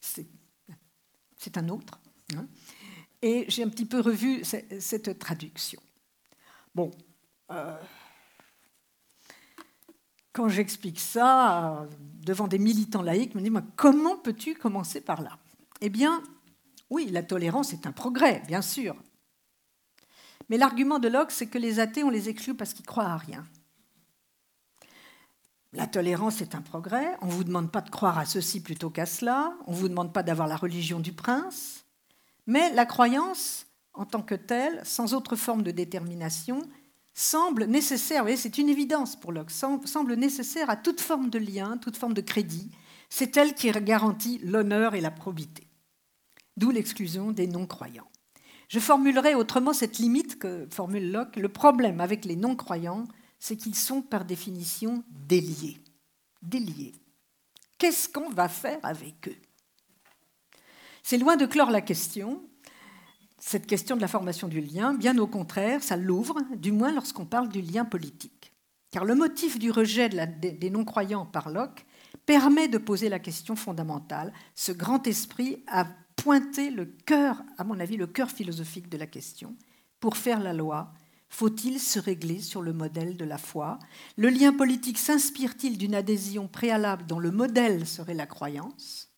[0.00, 1.98] C'est un autre.
[2.36, 2.46] Hein
[3.22, 5.80] et j'ai un petit peu revu cette traduction.
[6.74, 6.90] Bon,
[7.50, 7.76] euh,
[10.32, 11.86] quand j'explique ça euh,
[12.24, 15.38] devant des militants laïcs, me disent comment peux-tu commencer par là?
[15.80, 16.22] Eh bien,
[16.90, 18.96] oui, la tolérance est un progrès, bien sûr.
[20.48, 23.16] Mais l'argument de Locke, c'est que les athées, on les exclut parce qu'ils croient à
[23.16, 23.46] rien.
[25.72, 27.16] La tolérance est un progrès.
[27.22, 29.54] On ne vous demande pas de croire à ceci plutôt qu'à cela.
[29.66, 31.84] On ne vous demande pas d'avoir la religion du prince.
[32.46, 36.62] Mais la croyance, en tant que telle, sans autre forme de détermination,
[37.14, 41.96] semble nécessaire, c'est une évidence pour Locke, semble nécessaire à toute forme de lien, toute
[41.96, 42.70] forme de crédit.
[43.08, 45.66] C'est elle qui garantit l'honneur et la probité.
[46.56, 48.08] D'où l'exclusion des non-croyants.
[48.72, 51.36] Je formulerai autrement cette limite que formule Locke.
[51.36, 53.04] Le problème avec les non-croyants,
[53.38, 55.76] c'est qu'ils sont par définition déliés.
[56.40, 56.94] Déliés.
[57.76, 59.36] Qu'est-ce qu'on va faire avec eux?
[61.02, 62.42] C'est loin de clore la question,
[63.38, 67.26] cette question de la formation du lien, bien au contraire, ça l'ouvre, du moins lorsqu'on
[67.26, 68.54] parle du lien politique.
[68.90, 71.84] Car le motif du rejet des non-croyants par Locke
[72.24, 74.32] permet de poser la question fondamentale.
[74.54, 75.86] Ce grand esprit a
[76.22, 79.56] pointé le cœur, à mon avis, le cœur philosophique de la question,
[79.98, 80.92] pour faire la loi,
[81.32, 83.78] Faut-il se régler sur le modèle de la foi?
[84.18, 89.10] Le lien politique s'inspire-t-il d'une adhésion préalable dont le modèle serait la croyance?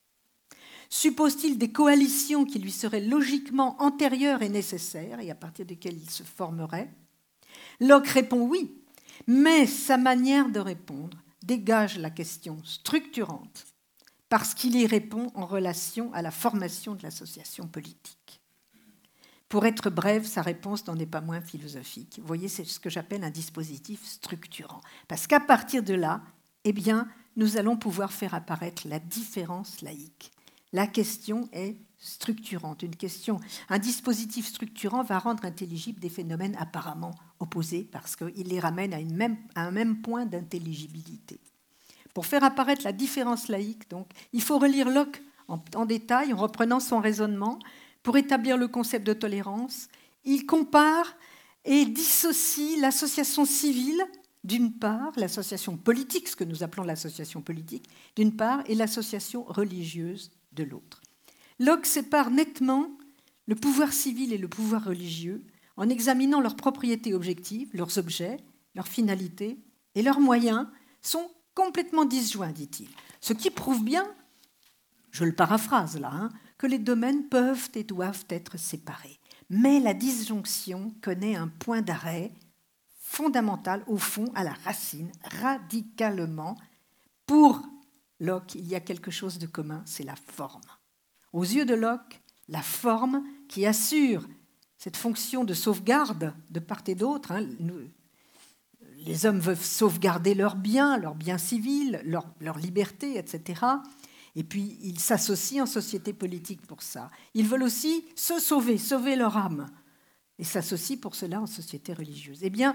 [0.91, 6.09] Suppose-t-il des coalitions qui lui seraient logiquement antérieures et nécessaires et à partir desquelles il
[6.09, 6.89] se formerait?
[7.81, 8.71] Locke répond oui,
[9.27, 13.74] mais sa manière de répondre dégage la question structurante
[14.35, 18.43] parce qu'il y répond en relation à la formation de l'association politique.
[19.49, 22.19] Pour être brève, sa réponse n'en est pas moins philosophique.
[22.21, 24.81] Vous voyez, c'est ce que j'appelle un dispositif structurant.
[25.07, 26.21] Parce qu'à partir de là,
[26.65, 30.33] eh bien, nous allons pouvoir faire apparaître la différence laïque.
[30.73, 32.83] La question est structurante.
[32.83, 38.59] Une question, un dispositif structurant va rendre intelligibles des phénomènes apparemment opposés parce qu'il les
[38.59, 41.39] ramène à, un même point d'intelligibilité.
[42.15, 46.37] Pour faire apparaître la différence laïque, donc, il faut relire Locke en, en détail en
[46.37, 47.59] reprenant son raisonnement
[48.03, 49.89] pour établir le concept de tolérance.
[50.25, 51.17] Il compare
[51.65, 54.05] et dissocie l'association civile
[54.45, 60.31] d'une part, l'association politique, ce que nous appelons l'association politique, d'une part, et l'association religieuse
[60.53, 61.01] de l'autre.
[61.59, 62.91] Locke sépare nettement
[63.47, 65.43] le pouvoir civil et le pouvoir religieux
[65.77, 68.37] en examinant leurs propriétés objectives, leurs objets,
[68.75, 69.59] leurs finalités
[69.95, 70.67] et leurs moyens
[71.01, 72.89] sont complètement disjoints, dit-il.
[73.21, 74.07] Ce qui prouve bien,
[75.11, 79.19] je le paraphrase là, hein, que les domaines peuvent et doivent être séparés.
[79.51, 82.33] Mais la disjonction connaît un point d'arrêt
[82.99, 86.57] fondamental, au fond, à la racine, radicalement.
[87.27, 87.63] Pour
[88.19, 90.63] Locke, il y a quelque chose de commun, c'est la forme.
[91.33, 94.27] Aux yeux de Locke, la forme qui assure
[94.79, 97.33] cette fonction de sauvegarde de part et d'autre.
[97.33, 97.47] Hein,
[99.05, 103.63] les hommes veulent sauvegarder leurs biens, leurs biens civils, leur, leur liberté, etc.
[104.37, 107.11] Et puis ils s'associent en société politique pour ça.
[107.35, 109.67] Ils veulent aussi se sauver, sauver leur âme,
[110.39, 112.41] et s'associent pour cela en société religieuse.
[112.43, 112.75] Eh bien,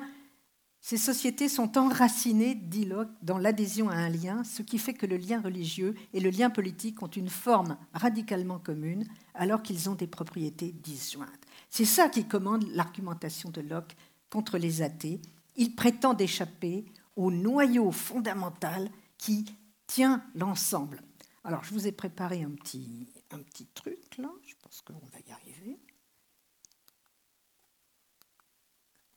[0.82, 5.06] ces sociétés sont enracinées, dit Locke, dans l'adhésion à un lien, ce qui fait que
[5.06, 9.96] le lien religieux et le lien politique ont une forme radicalement commune, alors qu'ils ont
[9.96, 11.30] des propriétés disjointes.
[11.70, 13.96] C'est ça qui commande l'argumentation de Locke
[14.30, 15.22] contre les athées.
[15.60, 19.46] Il prétend échapper au noyau fondamental qui
[19.86, 21.04] tient l'ensemble.
[21.44, 25.20] Alors, je vous ai préparé un petit, un petit truc là, je pense qu'on va
[25.28, 25.80] y arriver.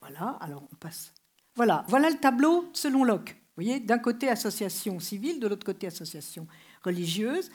[0.01, 1.13] Voilà, alors on passe
[1.55, 3.35] voilà, voilà le tableau selon Locke.
[3.55, 6.47] Vous voyez, d'un côté association civile, de l'autre côté association
[6.83, 7.51] religieuse.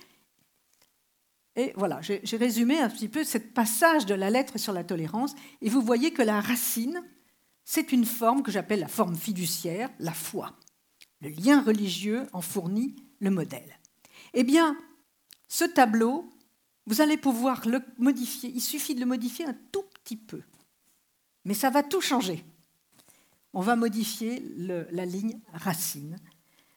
[1.57, 5.35] Et voilà, j'ai résumé un petit peu ce passage de la lettre sur la tolérance.
[5.61, 7.03] Et vous voyez que la racine,
[7.71, 10.57] c'est une forme que j'appelle la forme fiduciaire, la foi.
[11.21, 13.79] Le lien religieux en fournit le modèle.
[14.33, 14.75] Eh bien,
[15.49, 16.31] ce tableau,
[16.87, 18.51] vous allez pouvoir le modifier.
[18.55, 20.41] Il suffit de le modifier un tout petit peu.
[21.45, 22.45] Mais ça va tout changer
[23.53, 26.17] on va modifier la ligne racine.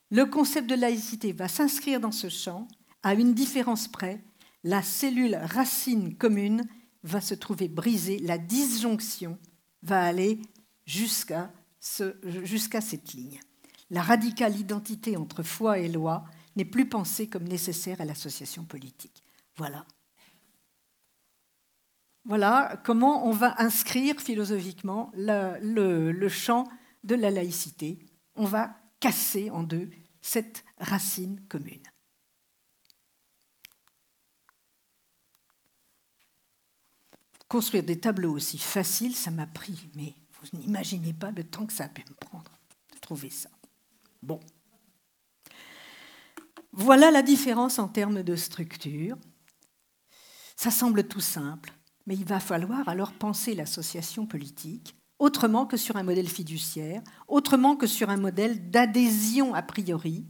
[0.09, 2.67] Le concept de laïcité va s'inscrire dans ce champ
[3.03, 4.23] à une différence près.
[4.63, 6.63] La cellule racine commune
[7.03, 9.37] va se trouver brisée, la disjonction
[9.83, 10.39] va aller
[10.85, 11.51] jusqu'à
[12.81, 13.39] cette ligne.
[13.89, 16.23] La radicale identité entre foi et loi
[16.55, 19.23] n'est plus pensée comme nécessaire à l'association politique.
[19.57, 19.85] Voilà
[22.25, 26.67] voilà comment on va inscrire philosophiquement le, champ
[27.03, 27.99] de la laïcité.
[28.35, 29.89] On va casser en deux
[30.21, 31.81] cette racine commune.
[37.47, 41.73] Construire des tableaux aussi faciles, ça m'a pris, mais vous n'imaginez pas le temps que
[41.73, 42.51] ça a pu me prendre
[42.93, 43.49] de trouver ça.
[44.21, 44.39] Bon.
[46.71, 49.17] Voilà la différence en termes de structure.
[50.55, 51.71] Ça semble tout simple.
[52.07, 57.75] Mais il va falloir alors penser l'association politique autrement que sur un modèle fiduciaire, autrement
[57.75, 60.25] que sur un modèle d'adhésion a priori,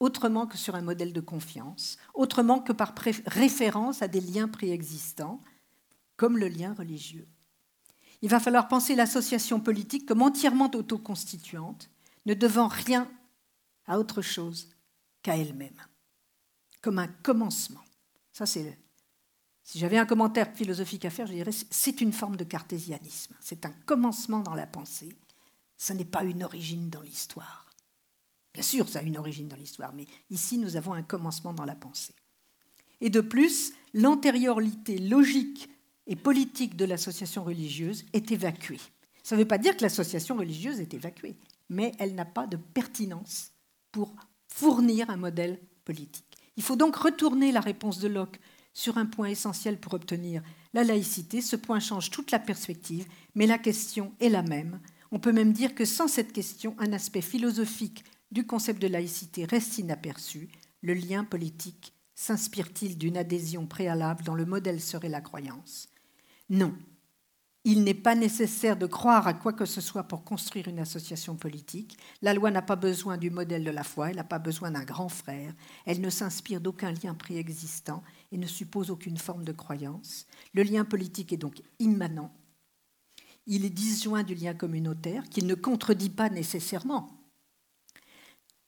[0.00, 2.94] autrement que sur un modèle de confiance, autrement que par
[3.26, 5.40] référence à des liens préexistants,
[6.16, 7.28] comme le lien religieux.
[8.22, 11.90] Il va falloir penser l'association politique comme entièrement autoconstituante,
[12.24, 13.10] ne devant rien
[13.86, 14.70] à autre chose
[15.22, 15.80] qu'à elle-même,
[16.80, 17.82] comme un commencement.
[18.32, 18.78] Ça, c'est
[19.64, 23.34] si j'avais un commentaire philosophique à faire, je dirais c'est une forme de cartésianisme.
[23.40, 25.16] C'est un commencement dans la pensée.
[25.76, 27.70] Ce n'est pas une origine dans l'histoire.
[28.54, 31.64] Bien sûr, ça a une origine dans l'histoire, mais ici, nous avons un commencement dans
[31.64, 32.14] la pensée.
[33.00, 35.68] Et de plus, l'antériorité logique
[36.12, 38.80] et politique de l'association religieuse est évacuée.
[39.22, 41.36] Ça ne veut pas dire que l'association religieuse est évacuée,
[41.70, 43.52] mais elle n'a pas de pertinence
[43.92, 44.14] pour
[44.46, 46.36] fournir un modèle politique.
[46.58, 48.38] Il faut donc retourner la réponse de Locke
[48.74, 50.42] sur un point essentiel pour obtenir
[50.74, 54.80] la laïcité, ce point change toute la perspective, mais la question est la même.
[55.12, 59.46] On peut même dire que sans cette question, un aspect philosophique du concept de laïcité
[59.46, 60.50] reste inaperçu.
[60.82, 65.88] Le lien politique s'inspire-t-il d'une adhésion préalable dont le modèle serait la croyance
[66.48, 66.74] Non.
[67.64, 71.36] Il n'est pas nécessaire de croire à quoi que ce soit pour construire une association
[71.36, 71.96] politique.
[72.20, 74.82] La loi n'a pas besoin du modèle de la foi, elle n'a pas besoin d'un
[74.82, 75.54] grand frère,
[75.86, 78.02] elle ne s'inspire d'aucun lien préexistant
[78.32, 80.26] et ne suppose aucune forme de croyance.
[80.54, 82.34] Le lien politique est donc immanent.
[83.46, 87.10] Il est disjoint du lien communautaire, qu'il ne contredit pas nécessairement.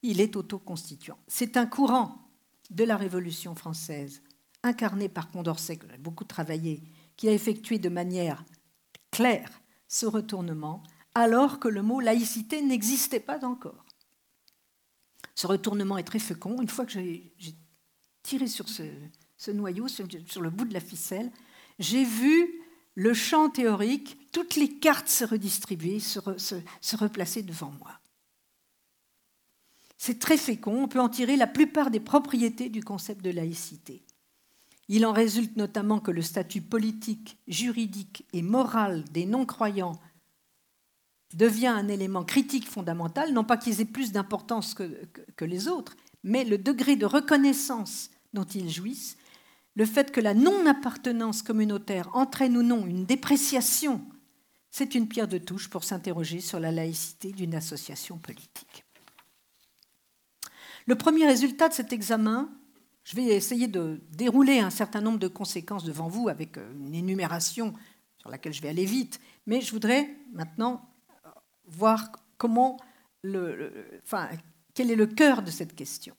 [0.02, 1.18] Il est autoconstituant.
[1.26, 2.28] C'est un courant
[2.70, 4.22] de la Révolution française,
[4.62, 6.82] incarné par Condorcet, que j'ai beaucoup travaillé,
[7.16, 8.44] qui a effectué de manière
[9.10, 10.82] claire ce retournement,
[11.14, 13.84] alors que le mot laïcité n'existait pas encore.
[15.34, 16.60] Ce retournement est très fécond.
[16.60, 17.32] Une fois que j'ai
[18.22, 18.82] tiré sur ce,
[19.50, 20.06] noyau, sur,
[20.40, 21.30] le bout de la ficelle,
[21.78, 22.62] j'ai vu
[22.94, 28.00] le champ théorique, toutes les cartes se redistribuer, se replacer devant moi.
[29.96, 34.04] C'est très fécond, on peut en tirer la plupart des propriétés du concept de laïcité.
[34.88, 39.98] Il en résulte notamment que le statut politique, juridique et moral des non-croyants
[41.34, 46.44] devient un élément critique fondamental, non pas qu'ils aient plus d'importance que, les autres, mais
[46.44, 49.16] le degré de reconnaissance dont ils jouissent,
[49.74, 54.04] le fait que la non-appartenance communautaire entraîne ou non une dépréciation,
[54.70, 58.84] c'est une pierre de touche pour s'interroger sur la laïcité d'une association politique.
[60.86, 62.50] Le premier résultat de cet examen,
[63.04, 66.94] je vais essayer de dérouler un certain nombre de conséquences devant vous avec euh, une
[66.94, 67.74] énumération
[68.18, 70.88] sur laquelle je vais aller vite, mais je voudrais maintenant
[71.26, 71.28] euh,
[71.66, 72.78] voir comment
[73.26, 74.28] enfin,
[74.74, 76.14] quel est le cœur de cette question.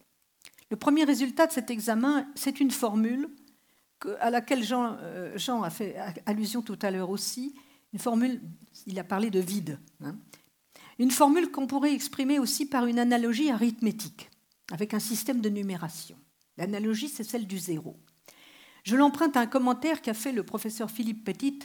[0.71, 3.29] Le premier résultat de cet examen, c'est une formule
[4.19, 5.95] à laquelle Jean, euh, a fait
[6.25, 7.55] allusion tout à l'heure aussi,
[7.93, 8.41] une formule,
[8.85, 10.15] il a parlé de vide, hein.
[10.99, 14.29] une formule qu'on pourrait exprimer aussi par une analogie arithmétique,
[14.71, 16.17] avec un système de numération.
[16.57, 17.97] L'analogie, c'est celle du zéro.
[18.83, 21.59] Je l'emprunte à un commentaire qu'a fait le professeur Philippe Petit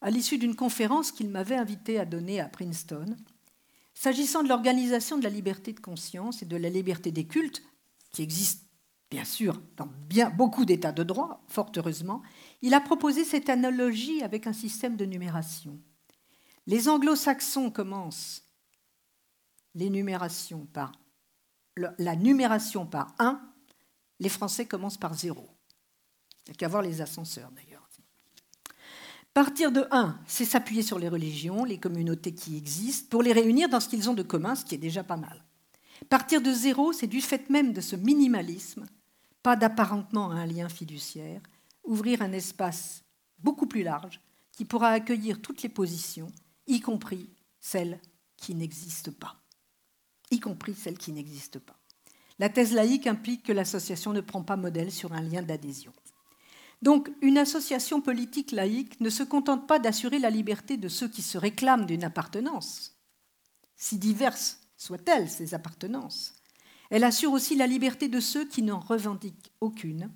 [0.00, 3.16] à l'issue d'une conférence qu'il m'avait invité à donner à Princeton.
[3.94, 7.62] S'agissant de l'organisation de la liberté de conscience et de la liberté des cultes,
[8.10, 8.66] qui existe
[9.10, 9.88] bien sûr dans
[10.34, 12.22] beaucoup d'états de droit, fort heureusement,
[12.62, 15.78] il a proposé cette analogie avec un système de numération.
[16.66, 18.42] Les anglo-saxons commencent
[20.72, 20.92] par
[21.98, 23.51] la numération par 1
[24.22, 25.50] les Français commencent par zéro.
[26.46, 27.88] Il n'y a qu'à voir les ascenseurs d'ailleurs.
[29.34, 33.68] Partir de 1, c'est s'appuyer sur les religions, les communautés qui existent, pour les réunir
[33.68, 35.42] dans ce qu'ils ont de commun, ce qui est déjà pas mal.
[36.10, 38.86] Partir de zéro, c'est du fait même de ce minimalisme,
[39.42, 41.40] pas d'apparentement à un lien fiduciaire,
[41.82, 43.04] ouvrir un espace
[43.38, 44.20] beaucoup plus large
[44.52, 46.30] qui pourra accueillir toutes les positions,
[46.66, 48.00] y compris celles
[48.36, 49.42] qui n'existent pas.
[50.30, 51.81] Y compris celles qui n'existent pas.
[52.38, 55.92] La thèse laïque implique que l'association ne prend pas modèle sur un lien d'adhésion.
[56.82, 61.22] Donc, une association politique laïque ne se contente pas d'assurer la liberté de ceux qui
[61.22, 62.96] se réclament d'une appartenance,
[63.76, 66.34] si diverses soient-elles ces appartenances.
[66.90, 70.10] Elle assure aussi la liberté de ceux qui n'en revendiquent aucune,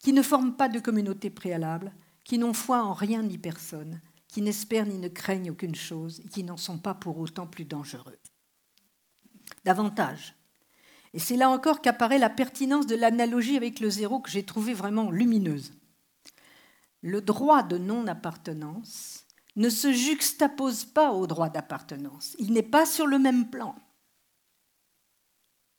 [0.00, 4.42] qui ne forment pas de communauté préalable, qui n'ont foi en rien ni personne, qui
[4.42, 8.18] n'espèrent ni ne craignent aucune chose et qui n'en sont pas pour autant plus dangereux.
[9.64, 10.35] Davantage,
[11.16, 14.74] et c'est là encore qu'apparaît la pertinence de l'analogie avec le zéro que j'ai trouvée
[14.74, 15.72] vraiment lumineuse.
[17.00, 19.24] Le droit de non-appartenance
[19.56, 22.36] ne se juxtapose pas au droit d'appartenance.
[22.38, 23.74] Il n'est pas sur le même plan.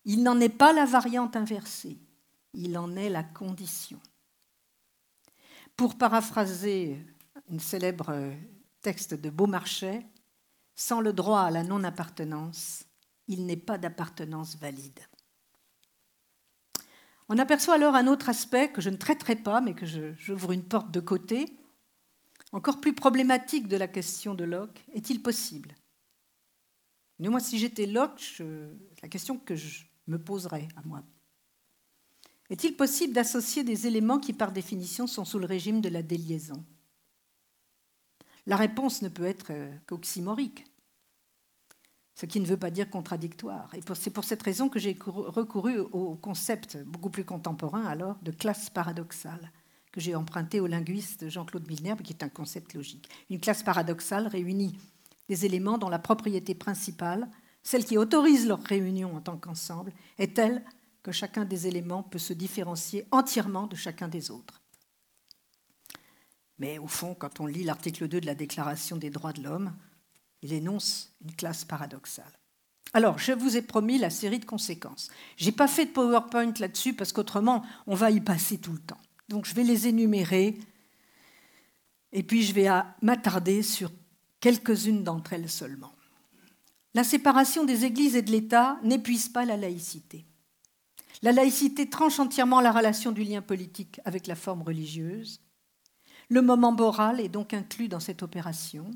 [0.05, 1.99] Il n'en est pas la variante inversée.
[2.55, 3.99] Il en est la condition.
[5.75, 6.97] Pour paraphraser
[7.53, 8.33] un célèbre
[8.81, 10.03] texte de Beaumarchais,
[10.73, 12.85] sans le droit à la non-appartenance,
[13.27, 14.99] il n'est pas d'appartenance valide.
[17.29, 20.63] On aperçoit alors un autre aspect que je ne traiterai pas, mais que j'ouvre une
[20.63, 21.57] porte de côté,
[22.51, 24.85] encore plus problématique de la question de Locke.
[24.93, 25.75] Est-il possible?
[27.19, 28.41] Moi, si j'étais Locke,
[29.01, 31.03] la question que je me poserais à moi.
[32.49, 36.63] Est-il possible d'associer des éléments qui, par définition, sont sous le régime de la déliaison?
[38.45, 40.63] La réponse ne peut être euh, qu'oxymorique
[42.19, 43.69] ce qui ne veut pas dire contradictoire.
[43.75, 48.31] Et c'est pour cette raison que j'ai recouru au concept beaucoup plus contemporain alors de
[48.31, 49.51] classe paradoxale,
[49.91, 53.07] que j'ai emprunté au linguiste Jean-Claude Milner, qui est un concept logique.
[53.29, 54.75] Une classe paradoxale réunit
[55.29, 57.29] des éléments dont la propriété principale,
[57.61, 60.63] celle qui autorise leur réunion en tant qu'ensemble, est telle
[61.03, 64.63] que chacun des éléments peut se différencier entièrement de chacun des autres.
[66.57, 69.71] Mais au fond, quand on lit l'article 2 de la Déclaration des droits de l'homme,
[70.41, 72.25] il énonce une classe paradoxale.
[72.93, 75.09] Alors, je vous ai promis la série de conséquences.
[75.35, 78.79] Je n'ai pas fait de PowerPoint là-dessus parce qu'autrement, on va y passer tout le
[78.79, 78.99] temps.
[79.29, 80.57] Donc, je vais les énumérer
[82.13, 82.67] et puis je vais
[83.01, 83.91] m'attarder sur
[84.39, 85.91] quelques-unes d'entre elles seulement.
[86.93, 90.25] La séparation des églises et de l'État n'épuise pas la laïcité.
[91.21, 95.41] La laïcité tranche entièrement la relation du lien politique avec la forme religieuse.
[96.29, 98.89] Le moment moral est donc inclus dans cette opération.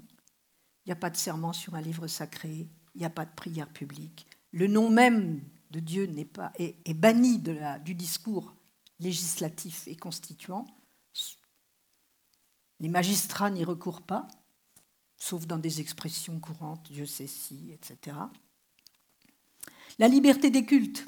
[0.86, 3.36] Il n'y a pas de serment sur un livre sacré, il n'y a pas de
[3.36, 4.28] prière publique.
[4.52, 8.54] Le nom même de Dieu pas, est, banni de la, du discours
[9.00, 10.66] législatif et constituant.
[12.80, 14.28] Les magistrats n'y recourent pas,
[15.18, 18.18] sauf dans des expressions courantes, Dieu sait si, etc.
[20.00, 21.08] La liberté des cultes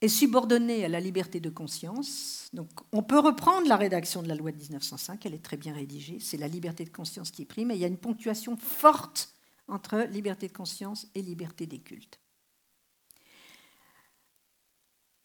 [0.00, 2.48] est subordonnée à la liberté de conscience.
[2.52, 5.74] Donc, on peut reprendre la rédaction de la loi de 1905, elle est très bien
[5.74, 9.34] rédigée, c'est la liberté de conscience qui prime, et il y a une ponctuation forte
[9.66, 12.20] entre liberté de conscience et liberté des cultes.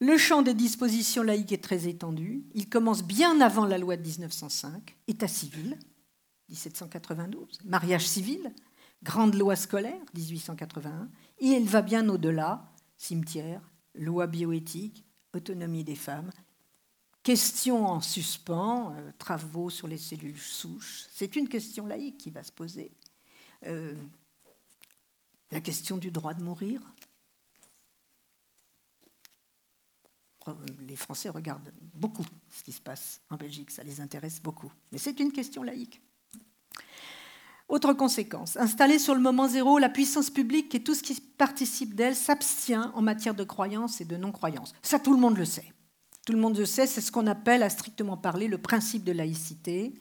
[0.00, 2.44] Le champ des dispositions laïques est très étendu.
[2.52, 5.78] Il commence bien avant la loi de 1905, État civil,
[6.50, 8.52] 1792, mariage civil,
[9.02, 11.08] grande loi scolaire, 1881,
[11.38, 13.62] et il va bien au-delà, cimetière,
[13.94, 16.30] loi bioéthique, autonomie des femmes,
[17.22, 21.06] question en suspens, euh, travaux sur les cellules souches.
[21.10, 22.92] C'est une question laïque qui va se poser.
[23.64, 23.94] Euh,
[25.50, 26.80] la question du droit de mourir.
[30.80, 34.70] Les Français regardent beaucoup ce qui se passe en Belgique, ça les intéresse beaucoup.
[34.92, 36.02] Mais c'est une question laïque.
[37.68, 41.94] Autre conséquence, installée sur le moment zéro, la puissance publique et tout ce qui participe
[41.94, 44.74] d'elle s'abstient en matière de croyance et de non-croyance.
[44.82, 45.72] Ça, tout le monde le sait.
[46.26, 49.12] Tout le monde le sait, c'est ce qu'on appelle, à strictement parler, le principe de
[49.12, 49.94] laïcité.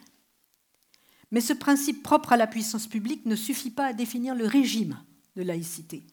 [1.32, 5.00] Mais ce principe propre à la puissance publique ne suffit pas à définir le régime
[5.36, 6.06] de laïcité.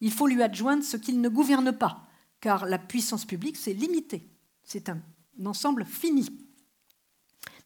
[0.00, 2.08] Il faut lui adjoindre ce qu'il ne gouverne pas,
[2.40, 4.28] car la puissance publique, c'est limité.
[4.64, 5.00] C'est un
[5.44, 6.28] ensemble fini.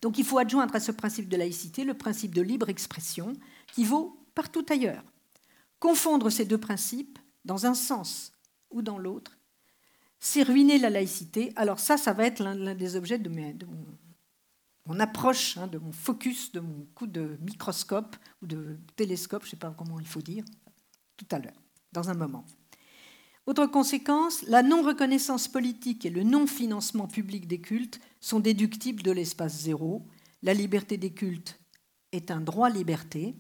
[0.01, 3.33] Donc il faut adjoindre à ce principe de laïcité le principe de libre expression
[3.73, 5.03] qui vaut partout ailleurs.
[5.81, 8.33] Confondre ces deux principes dans un sens
[8.71, 9.39] ou dans l'autre,
[10.21, 11.53] c'est ruiner la laïcité.
[11.57, 13.29] Alors ça, ça va être l'un des objets de,
[14.87, 19.49] mon, approche, hein, de mon focus, de mon coup de microscope ou de télescope, je
[19.49, 20.45] ne sais pas comment il faut dire,
[21.17, 21.61] tout à l'heure,
[21.93, 22.45] dans un moment.
[23.49, 29.63] Autre conséquence, la non-reconnaissance politique et le non-financement public des cultes sont déductibles de l'espace
[29.63, 30.07] zéro.
[30.43, 31.59] La liberté des cultes
[32.13, 33.37] est un droit-liberté,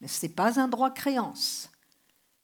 [0.00, 1.70] mais ce n'est pas un droit-créance.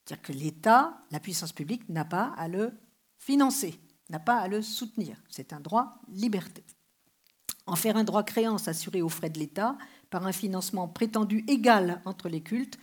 [0.04, 2.72] C'est-à-dire que l'État, la puissance publique, n'a pas à le
[3.18, 3.74] financer,
[4.08, 5.20] n'a pas à le soutenir.
[5.30, 6.62] C'est un droit-liberté.
[7.66, 9.76] En faire un droit-créance assuré aux frais de l'État
[10.10, 12.78] par un financement prétendu égal entre les cultes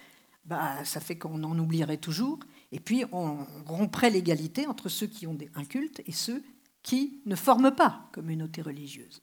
[0.47, 2.39] bah, ça fait qu'on en oublierait toujours.
[2.71, 6.43] Et puis, on romprait l'égalité entre ceux qui ont un culte et ceux
[6.83, 9.21] qui ne forment pas communauté religieuse.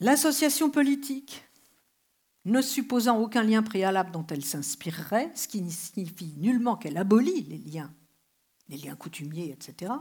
[0.00, 1.44] L'association politique,
[2.44, 7.58] ne supposant aucun lien préalable dont elle s'inspirerait, ce qui signifie nullement qu'elle abolit les
[7.58, 7.92] liens,
[8.68, 9.92] les liens coutumiers, etc.,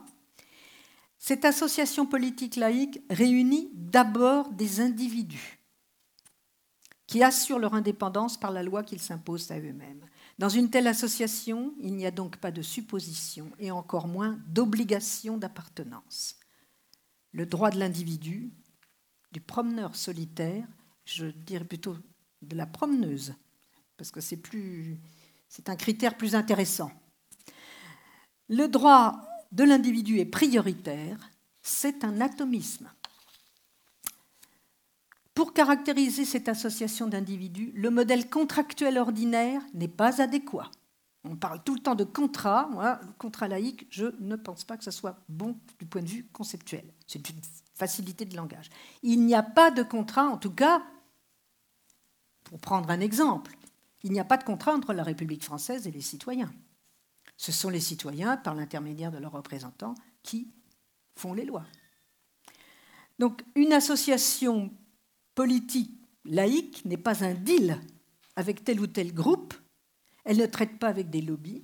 [1.19, 5.59] cette association politique laïque réunit d'abord des individus
[7.07, 10.05] qui assurent leur indépendance par la loi qu'ils s'imposent à eux-mêmes.
[10.37, 15.37] Dans une telle association, il n'y a donc pas de supposition et encore moins d'obligation
[15.37, 16.35] d'appartenance.
[17.31, 18.51] Le droit de l'individu,
[19.31, 20.67] du promeneur solitaire,
[21.05, 21.97] je dirais plutôt
[22.41, 23.33] de la promeneuse,
[23.97, 26.91] parce que c'est un critère plus intéressant.
[28.47, 31.17] Le droit de l'individu est prioritaire,
[31.63, 32.89] c'est un atomisme.
[35.37, 40.71] Pour caractériser cette association d'individus, le modèle contractuel ordinaire n'est pas adéquat.
[41.25, 42.67] On parle tout le temps de contrat.
[42.71, 46.27] Moi, contrat laïque, je ne pense pas que ce soit bon du point de vue
[46.33, 46.91] conceptuel.
[47.05, 47.39] C'est une
[47.75, 48.71] facilité de langage.
[49.03, 50.81] Il n'y a pas de contrat, en tout cas,
[52.43, 53.55] pour prendre un exemple,
[54.01, 56.51] il n'y a pas de contrat entre la République française et les citoyens.
[57.37, 60.51] Ce sont les citoyens, par l'intermédiaire de leurs représentants, qui
[61.15, 61.67] font les lois.
[63.19, 64.71] Donc une association
[65.37, 65.91] politique
[66.25, 67.79] laïque n'est pas un deal
[68.35, 69.53] avec tel ou tel groupe,
[70.25, 71.61] elle ne traite pas avec des lobbies,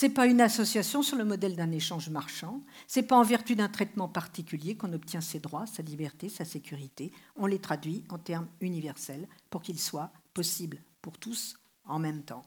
[0.00, 3.56] n'est pas une association sur le modèle d'un échange marchand, ce n'est pas en vertu
[3.56, 8.18] d'un traitement particulier qu'on obtient ses droits, sa liberté, sa sécurité, on les traduit en
[8.18, 12.44] termes universels pour qu'ils soient possibles pour tous en même temps,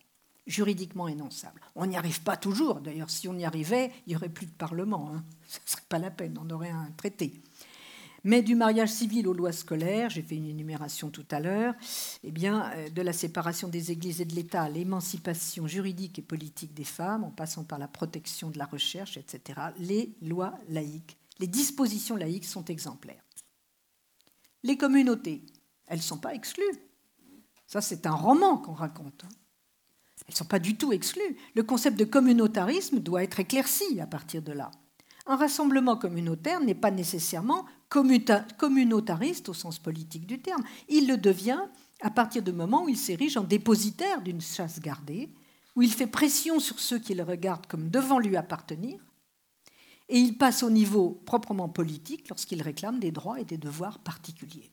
[0.48, 1.60] juridiquement énonçables.
[1.76, 4.52] On n'y arrive pas toujours, d'ailleurs si on y arrivait, il n'y aurait plus de
[4.52, 5.26] Parlement, hein.
[5.50, 7.42] ce ne serait pas la peine, on aurait un traité.
[8.24, 11.74] Mais du mariage civil aux lois scolaires, j'ai fait une énumération tout à l'heure,
[12.24, 16.74] eh bien, euh, de la séparation des églises et de l'État, l'émancipation juridique et politique
[16.74, 21.48] des femmes, en passant par la protection de la recherche, etc., les lois laïques, les
[21.48, 23.24] dispositions laïques sont exemplaires.
[24.64, 25.44] Les communautés,
[25.88, 26.64] elles ne sont pas exclues.
[27.66, 29.24] Ça, c'est un roman qu'on raconte.
[29.24, 29.30] Hein.
[30.28, 31.38] Elles ne sont pas du tout exclues.
[31.56, 34.70] Le concept de communautarisme doit être éclairci à partir de là.
[35.26, 40.64] Un rassemblement communautaire n'est pas nécessairement communautariste au sens politique du terme.
[40.88, 41.62] Il le devient
[42.02, 45.30] à partir du moment où il s'érige en dépositaire d'une chasse gardée,
[45.76, 49.00] où il fait pression sur ceux qui le regardent comme devant lui appartenir,
[50.10, 54.72] et il passe au niveau proprement politique lorsqu'il réclame des droits et des devoirs particuliers.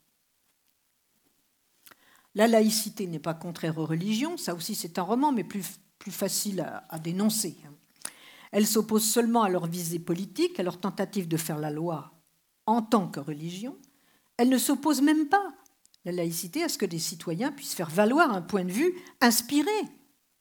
[2.35, 5.65] La laïcité n'est pas contraire aux religions, ça aussi c'est un roman, mais plus,
[6.11, 7.57] facile à, à dénoncer.
[8.51, 12.18] Elle s'oppose seulement à leur visée politique, à leur tentative de faire la loi
[12.69, 13.77] en tant que religion.
[14.37, 15.55] Elle ne s'oppose même pas,
[16.05, 19.71] la laïcité, à ce que des citoyens puissent faire valoir un point de vue inspiré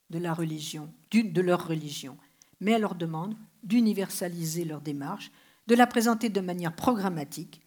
[0.10, 2.18] de la religion, de leur religion.
[2.60, 5.32] Mais elle leur demande d'universaliser leur démarche,
[5.68, 7.62] de la présenter de manière programmatique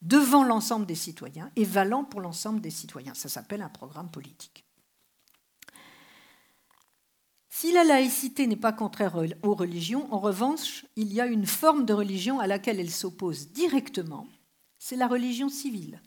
[0.00, 3.14] devant l'ensemble des citoyens et valant pour l'ensemble des citoyens.
[3.14, 4.63] Ça s'appelle un programme politique.
[7.56, 11.86] Si la laïcité n'est pas contraire aux religions, en revanche, il y a une forme
[11.86, 14.26] de religion à laquelle elle s'oppose directement,
[14.76, 16.02] c'est la religion civile.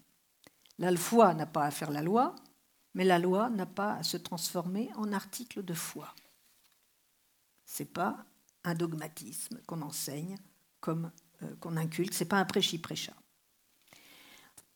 [0.77, 2.35] La foi n'a pas à faire la loi,
[2.95, 6.13] mais la loi n'a pas à se transformer en article de foi.
[7.65, 8.25] Ce n'est pas
[8.65, 10.37] un dogmatisme qu'on enseigne,
[10.81, 11.11] comme
[11.43, 13.13] euh, qu'on inculte, ce n'est pas un prêchi-prêcha.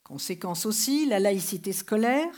[0.04, 2.34] Conséquence aussi, la laïcité scolaire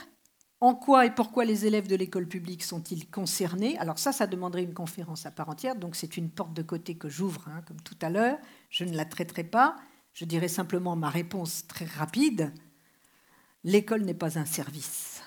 [0.64, 3.78] en quoi et pourquoi les élèves de l'école publique sont-ils concernés?
[3.80, 6.96] Alors ça, ça demanderait une conférence à part entière, donc c'est une porte de côté
[6.96, 8.38] que j'ouvre, hein, comme tout à l'heure.
[8.70, 9.76] Je ne la traiterai pas.
[10.14, 12.54] Je dirai simplement ma réponse très rapide.
[13.66, 15.22] L'école n'est pas un service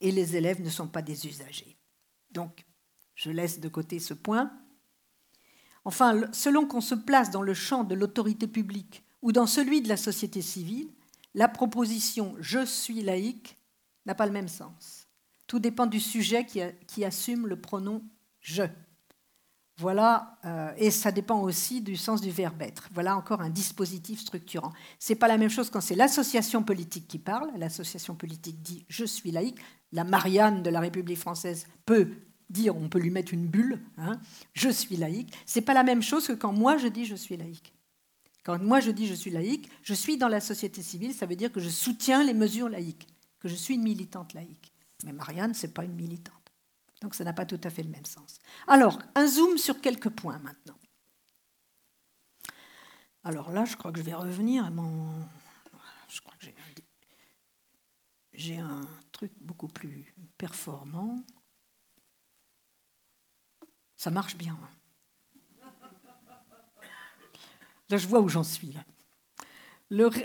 [0.00, 1.78] et les élèves ne sont pas des usagers.
[2.32, 2.66] Donc,
[3.14, 4.50] je laisse de côté ce point.
[5.84, 9.88] Enfin, selon qu'on se place dans le champ de l'autorité publique ou dans celui de
[9.88, 10.88] la société civile,
[11.32, 13.56] la proposition je suis laïque
[14.06, 15.06] n'a pas le même sens.
[15.46, 18.02] Tout dépend du sujet qui, assume le pronom
[18.40, 18.64] je.
[19.78, 22.88] Voilà, euh, et ça dépend aussi du sens du verbe être.
[22.92, 24.72] Voilà encore un dispositif structurant.
[25.00, 27.50] C'est pas la même chose quand c'est l'association politique qui parle.
[27.56, 29.58] L'association politique dit je suis laïque.
[29.90, 32.08] La Marianne de la République française peut
[32.50, 34.20] dire, on peut lui mettre une bulle, hein,
[34.52, 35.34] je suis laïque.
[35.44, 37.74] C'est pas la même chose que quand moi je dis je suis laïque.
[38.44, 41.36] Quand moi je dis je suis laïque, je suis dans la société civile, ça veut
[41.36, 43.08] dire que je soutiens les mesures laïques
[43.44, 44.72] que je suis une militante laïque.
[45.04, 46.50] Mais Marianne, ce n'est pas une militante.
[47.02, 48.38] Donc ça n'a pas tout à fait le même sens.
[48.66, 50.78] Alors, un zoom sur quelques points maintenant.
[53.22, 55.28] Alors là, je crois que je vais revenir à mon...
[56.08, 56.46] Je crois que
[58.32, 58.80] j'ai un...
[59.12, 61.22] truc beaucoup plus performant.
[63.98, 64.58] Ça marche bien.
[67.90, 68.72] Là, je vois où j'en suis.
[68.72, 68.84] Là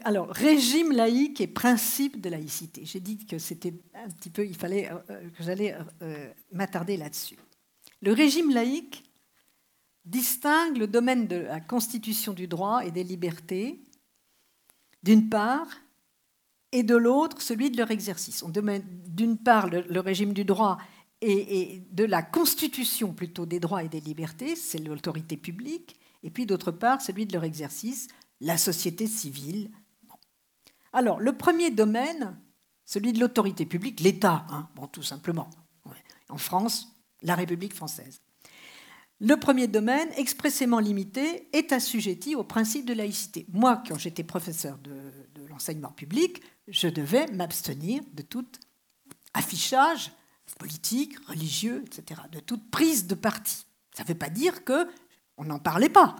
[0.03, 2.85] alors, régime laïque et principe de laïcité.
[2.85, 7.37] J'ai dit que c'était un petit peu, il fallait euh, que j'allais euh, m'attarder là-dessus.
[8.01, 9.03] Le régime laïque
[10.05, 13.79] distingue le domaine de la constitution du droit et des libertés,
[15.03, 15.67] d'une part,
[16.71, 18.43] et de l'autre, celui de leur exercice.
[18.43, 20.77] D'une part le, régime du droit
[21.21, 26.45] et, de la constitution plutôt des droits et des libertés, c'est l'autorité publique, et puis
[26.45, 28.07] d'autre part celui de leur exercice,
[28.41, 29.71] la société civile.
[30.93, 32.37] Alors, le premier domaine,
[32.85, 35.49] celui de l'autorité publique, l'État, hein, tout simplement.
[36.29, 38.21] En France, la République française.
[39.19, 43.45] Le premier domaine, expressément limité, est assujetti au principe de laïcité.
[43.51, 44.95] Moi, quand j'étais professeur de,
[45.35, 48.47] de l'enseignement public, je devais m'abstenir de tout
[49.33, 50.11] affichage
[50.57, 53.65] politique, religieux, etc., de toute prise de parti.
[53.95, 56.15] Ça ne veut pas dire qu'on n'en parlait pas.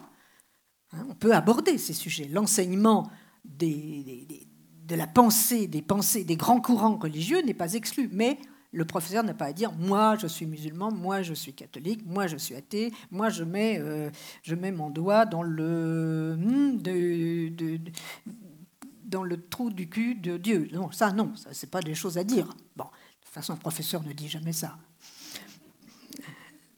[0.94, 2.28] Hein, on peut aborder ces sujets.
[2.28, 3.10] L'enseignement
[3.46, 8.38] de la pensée, des pensées, des grands courants religieux n'est pas exclu, mais
[8.72, 12.28] le professeur n'a pas à dire moi je suis musulman, moi je suis catholique, moi
[12.28, 14.12] je suis athée, moi je mets, euh,
[14.76, 16.78] mon doigt dans le, hmm,
[19.06, 20.70] dans le trou du cul de Dieu.
[20.72, 22.48] Non, ça non, ça c'est pas des choses à dire.
[22.76, 24.78] Bon, de toute façon, un professeur ne dit jamais ça.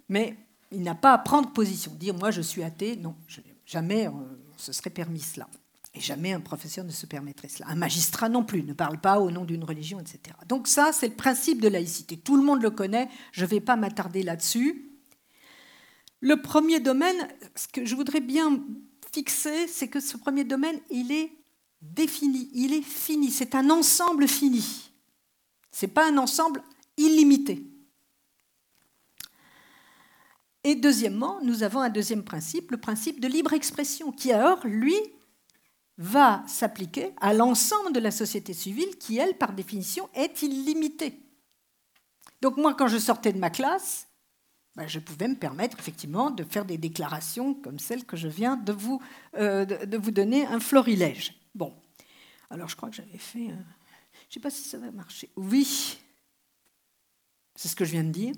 [0.07, 0.37] Mais
[0.71, 3.41] il n'a pas à prendre position, dire moi je suis athée, non, je
[3.71, 5.47] Jamais on se serait permis cela.
[5.93, 7.69] Et jamais un professeur ne se permettrait cela.
[7.69, 10.35] Un magistrat non plus ne parle pas au nom d'une religion, etc.
[10.45, 12.17] Donc ça, c'est le principe de laïcité.
[12.17, 14.91] Tout le monde le connaît, je ne vais pas m'attarder là-dessus.
[16.19, 17.15] Le premier domaine,
[17.55, 18.61] ce que je voudrais bien
[19.13, 21.31] fixer, c'est que ce premier domaine, il est
[21.81, 24.91] défini, il est fini, c'est un ensemble fini.
[25.71, 26.61] Ce n'est pas un ensemble
[26.97, 27.70] illimité.
[30.63, 34.95] Et deuxièmement, nous avons un deuxième principe, le principe de libre expression, qui alors, lui,
[35.97, 41.19] va s'appliquer à l'ensemble de la société civile, qui, elle, par définition, est illimitée.
[42.41, 44.07] Donc moi, quand je sortais de ma classe,
[44.75, 48.55] ben, je pouvais me permettre effectivement de faire des déclarations comme celle que je viens
[48.55, 49.01] de vous,
[49.35, 51.35] euh, de, vous donner un florilège.
[51.53, 51.73] Bon,
[52.49, 53.47] alors je crois que j'avais fait...
[53.47, 55.29] Je ne sais pas si ça va marcher.
[55.35, 55.99] Oui,
[57.55, 58.33] c'est ce que je viens de dire.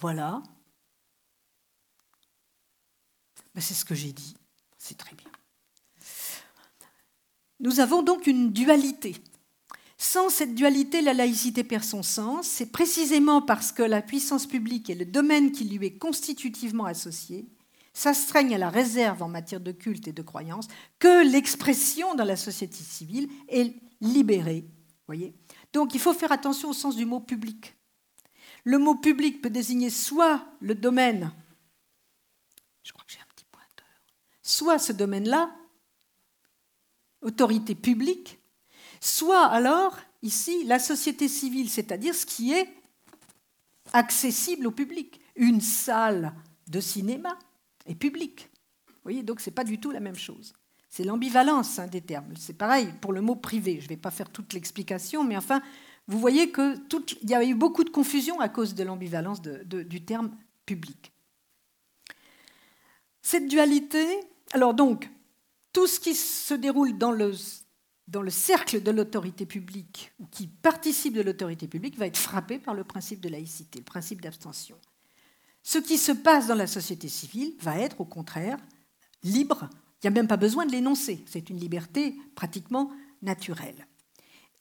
[0.00, 0.42] Voilà.
[3.54, 4.34] Ben, c'est ce que j'ai dit.
[4.76, 5.30] C'est très bien.
[7.60, 9.16] Nous avons donc une dualité.
[9.96, 12.46] Sans cette dualité, la laïcité perd son sens.
[12.46, 17.46] C'est précisément parce que la puissance publique est le domaine qui lui est constitutivement associé,
[17.94, 20.68] s'astreigne à la réserve en matière de culte et de croyance,
[20.98, 24.66] que l'expression dans la société civile est libérée.
[25.06, 25.34] Voyez?
[25.72, 27.73] Donc il faut faire attention au sens du mot public.
[28.64, 31.30] Le mot public peut désigner soit le domaine,
[32.82, 33.86] je crois que j'ai un petit pointeur,
[34.42, 35.54] soit ce domaine-là,
[37.20, 38.38] autorité publique,
[39.00, 42.68] soit alors, ici, la société civile, c'est-à-dire ce qui est
[43.92, 45.20] accessible au public.
[45.36, 46.32] Une salle
[46.68, 47.38] de cinéma
[47.86, 48.48] est publique.
[48.86, 50.54] Vous voyez, donc ce n'est pas du tout la même chose.
[50.88, 52.34] C'est l'ambivalence hein, des termes.
[52.38, 53.78] C'est pareil pour le mot privé.
[53.80, 55.60] Je ne vais pas faire toute l'explication, mais enfin,
[56.06, 56.82] vous voyez qu'il
[57.22, 60.36] y a eu beaucoup de confusion à cause de l'ambivalence du terme
[60.66, 61.12] public.
[63.22, 64.06] Cette dualité,
[64.52, 65.10] alors donc,
[65.72, 67.32] tout ce qui se déroule dans le
[68.08, 72.58] dans le cercle de l'autorité publique ou qui participe de l'autorité publique va être frappé
[72.58, 74.76] par le principe de laïcité, le principe d'abstention.
[75.62, 78.58] Ce qui se passe dans la société civile va être au contraire
[79.22, 79.70] libre.
[80.02, 81.24] Il n'y a même pas besoin de l'énoncer.
[81.26, 82.92] C'est une liberté pratiquement
[83.22, 83.86] naturelle.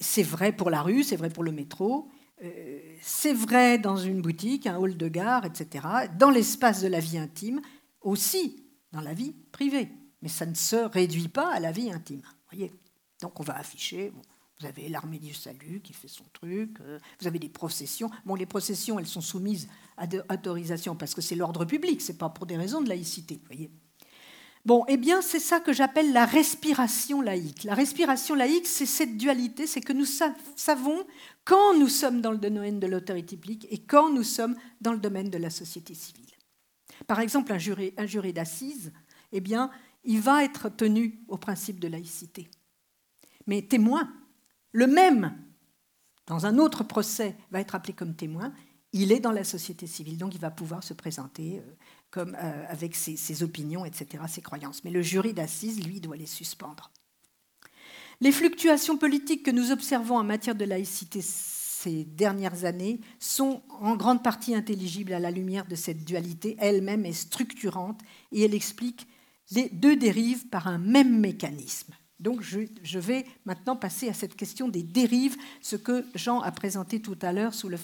[0.04, 2.10] C'est vrai pour la rue, c'est vrai pour le métro,
[2.44, 5.88] euh, c'est vrai dans une boutique, un hall de gare, etc.
[6.20, 7.62] Dans l'espace de la vie intime,
[8.02, 9.90] aussi dans la vie privée.
[10.22, 12.22] Mais ça ne se réduit pas à la vie intime.
[13.22, 14.12] Donc on va afficher,
[14.60, 18.10] vous avez l'armée du salut qui fait son truc, euh, vous avez des processions.
[18.26, 22.30] Bon, les processions, elles sont soumises à autorisation parce que c'est l'ordre public, c'est pas
[22.30, 23.40] pour des raisons de laïcité.
[24.66, 27.66] Bon, eh bien, c'est ça que j'appelle la respiration laïque.
[27.66, 31.06] La respiration laïque, c'est cette dualité, c'est que nous savons
[31.44, 35.00] quand nous sommes dans le domaine de l'autorité publique et quand nous sommes dans le
[35.00, 36.32] domaine de la société civile.
[37.08, 38.94] Par exemple, un jury, un jury d'assises,
[39.34, 39.70] eh bien,
[40.06, 42.50] il va être tenu au principe de laïcité
[43.48, 44.12] mais témoin,
[44.72, 45.38] le même,
[46.28, 48.54] dans un autre procès, va être appelé comme témoin,
[48.94, 51.72] il est dans la société civile, donc il va pouvoir se présenter euh,
[52.12, 54.84] comme, euh, avec ses, opinions, etc., ses croyances.
[54.84, 56.92] Mais le jury d'assises, lui, doit les suspendre.
[58.22, 61.22] Les fluctuations politiques que nous observons en matière de laïcité
[61.84, 67.06] ces dernières années sont en grande partie intelligibles à la lumière de cette dualité elle-même
[67.06, 68.00] est structurante
[68.32, 69.06] et elle explique
[69.52, 71.94] les deux dérives par un même mécanisme.
[72.22, 77.02] Donc je, vais maintenant passer à cette question des dérives, ce que Jean a présenté
[77.02, 77.78] tout à l'heure sous le,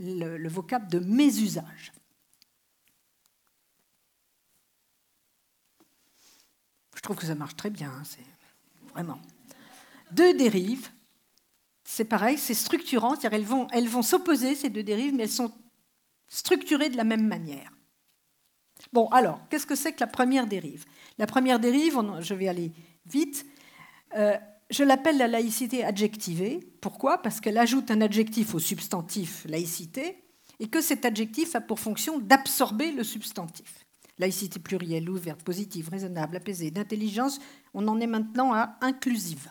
[0.00, 1.92] le, vocable de mésusage.
[6.96, 8.24] Je trouve que ça marche très bien, hein, c'est
[8.92, 9.20] vraiment.
[10.12, 10.90] Deux dérives,
[11.84, 15.30] c'est pareil, c'est structurant, c'est-à-dire elles vont, elles vont s'opposer, ces deux dérives, mais elles
[15.30, 15.52] sont
[16.28, 17.70] structurées de la même manière.
[18.92, 20.84] Bon, alors, qu'est-ce que c'est que la première dérive?
[21.18, 22.72] La première dérive, je vais aller
[23.06, 23.46] vite,
[24.16, 24.36] euh,
[24.70, 26.60] je l'appelle la laïcité adjectivée.
[26.80, 27.18] Pourquoi?
[27.18, 30.24] Parce qu'elle ajoute un adjectif au substantif laïcité
[30.60, 33.84] et que cet adjectif a pour fonction d'absorber le substantif.
[34.18, 37.40] Laïcité plurielle, ouverte, positive, raisonnable, apaisée, d'intelligence,
[37.72, 39.50] on en est maintenant à inclusive.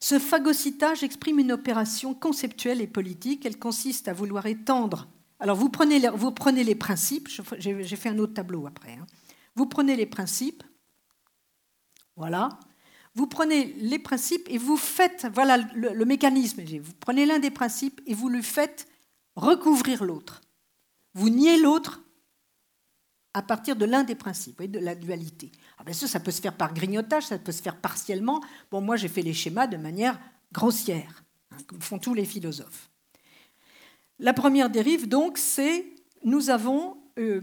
[0.00, 3.46] Ce phagocytage exprime une opération conceptuelle et politique.
[3.46, 5.06] Elle consiste à vouloir étendre.
[5.38, 7.28] Alors vous prenez les, vous prenez les principes,
[7.58, 8.94] j'ai fait un autre tableau après.
[8.94, 9.06] Hein.
[9.54, 10.64] Vous prenez les principes,
[12.16, 12.48] voilà.
[13.14, 18.00] Vous prenez les principes et vous faites, voilà le, mécanisme, vous prenez l'un des principes
[18.06, 18.88] et vous lui faites
[19.36, 20.40] recouvrir l'autre.
[21.14, 22.02] Vous niez l'autre
[23.34, 25.52] à partir de l'un des principes, de la dualité.
[25.78, 28.40] Ah bien sûr, ça peut se faire par grignotage, ça peut se faire partiellement.
[28.70, 30.18] Bon, moi, j'ai fait les schémas de manière
[30.52, 32.90] grossière, hein, comme font tous les philosophes.
[34.18, 35.86] La première dérive, donc, c'est
[36.24, 37.40] nous avons euh,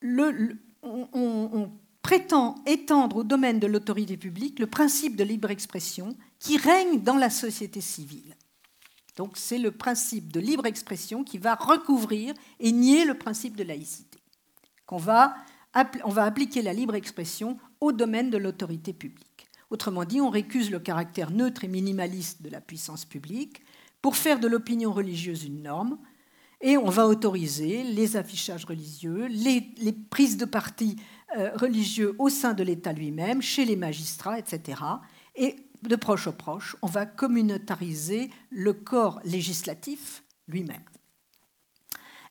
[0.00, 1.70] le, on,
[2.02, 7.16] prétend étendre au domaine de l'autorité publique le principe de libre expression qui règne dans
[7.16, 8.36] la société civile.
[9.16, 13.64] Donc c'est le principe de libre expression qui va recouvrir et nier le principe de
[13.64, 14.18] laïcité.
[14.90, 15.34] On va
[15.74, 19.48] appliquer la libre expression au domaine de l'autorité publique.
[19.70, 23.62] Autrement dit, on récuse le caractère neutre et minimaliste de la puissance publique
[24.02, 25.98] pour faire de l'opinion religieuse une norme,
[26.62, 30.96] et on va autoriser les affichages religieux, les, prises de parti
[31.54, 34.82] religieux au sein de l'État lui-même, chez les magistrats, etc.
[35.36, 40.82] Et de proche au proche, on va communautariser le corps législatif lui-même.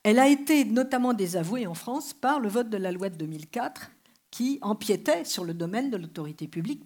[0.03, 3.91] Elle a été notamment désavouée en France par le vote de la loi de 2004
[4.31, 6.83] qui empiétait sur le domaine de l'autorité publique,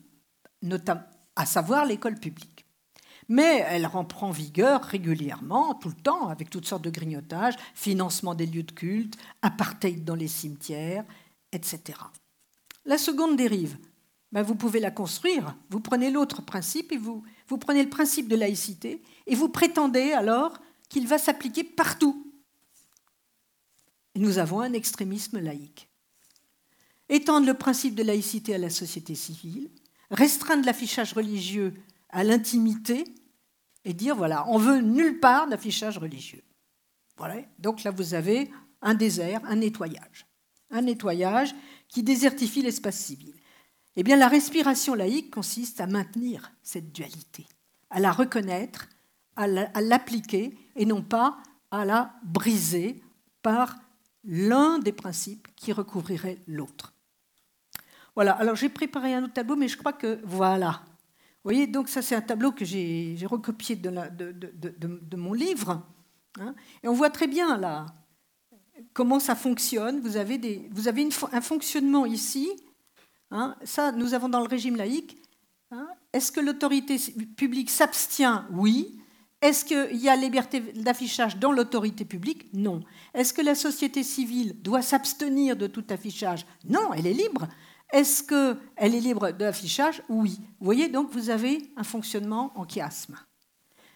[1.35, 2.65] à savoir l'école publique.
[3.29, 8.45] Mais elle reprend vigueur régulièrement, tout le temps, avec toutes sortes de grignotages, financement des
[8.45, 11.05] lieux de culte, apartheid dans les cimetières,
[11.53, 11.99] etc.
[12.85, 13.77] La seconde dérive,
[14.31, 15.55] ben vous pouvez la construire.
[15.69, 20.11] Vous prenez l'autre principe et vous, vous prenez le principe de laïcité et vous prétendez
[20.11, 22.31] alors qu'il va s'appliquer partout.
[24.15, 25.89] nous avons un extrémisme laïque.
[27.09, 29.69] Étendre le principe de laïcité à la société civile,
[30.11, 31.73] restreindre l'affichage religieux
[32.09, 33.03] à l'intimité
[33.85, 36.43] et dire voilà, on veut nulle part d'affichage religieux.
[37.17, 37.41] Voilà.
[37.59, 38.49] Donc là, vous avez
[38.81, 40.25] un désert, un nettoyage.
[40.73, 41.55] Un nettoyage
[41.87, 43.33] qui désertifie l'espace civil.
[43.95, 47.45] Eh bien, la respiration laïque consiste à maintenir cette dualité,
[47.89, 48.89] à la reconnaître,
[49.35, 51.37] à l'appliquer et non pas
[51.71, 53.01] à la briser
[53.41, 53.77] par
[54.23, 56.93] l'un des principes qui recouvrirait l'autre.
[58.15, 60.83] Voilà, alors j'ai préparé un autre tableau, mais je crois que voilà.
[61.43, 65.83] Vous voyez, donc ça c'est un tableau que j'ai recopié de, mon livre.
[66.39, 66.55] Hein.
[66.81, 67.85] et on voit très bien là
[68.93, 69.99] comment ça fonctionne.
[70.01, 72.49] Vous avez, des, vous avez un fonctionnement ici.
[73.31, 73.55] Hein.
[73.63, 75.17] ça, nous avons dans le régime laïque.
[75.71, 75.87] Hein.
[76.13, 76.97] Est-ce que l'autorité
[77.35, 78.45] publique s'abstient?
[78.51, 78.99] Oui.
[79.41, 82.47] Est-ce qu'il y a liberté d'affichage dans l'autorité publique?
[82.53, 82.81] Non.
[83.13, 86.45] Est-ce que la société civile doit s'abstenir de tout affichage?
[86.63, 87.47] Non, elle est libre.
[87.91, 90.01] Est-ce qu'elle est libre d'affichage?
[90.07, 90.37] Oui.
[90.59, 93.17] Vous voyez, donc vous avez un fonctionnement en chiasme.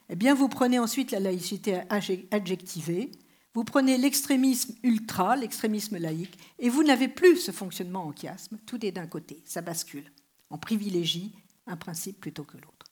[0.10, 1.82] Eh bien, vous prenez ensuite la laïcité
[2.30, 3.12] adjectivée,
[3.58, 8.60] vous prenez l'extrémisme ultra, l'extrémisme laïque, et vous n'avez plus ce fonctionnement en chiasme.
[8.68, 10.12] Tout est d'un côté, ça bascule.
[10.52, 11.34] On privilégie
[11.66, 12.86] un principe plutôt que l'autre.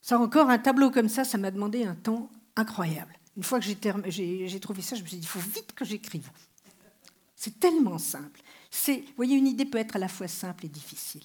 [0.00, 3.12] Ça encore, un tableau comme ça, ça m'a demandé un temps incroyable.
[3.36, 6.30] Une fois que j'ai trouvé ça, je me suis dit, il faut vite que j'écrive.
[7.34, 8.40] C'est tellement simple.
[8.86, 11.24] Vous voyez, une idée peut être à la fois simple et difficile.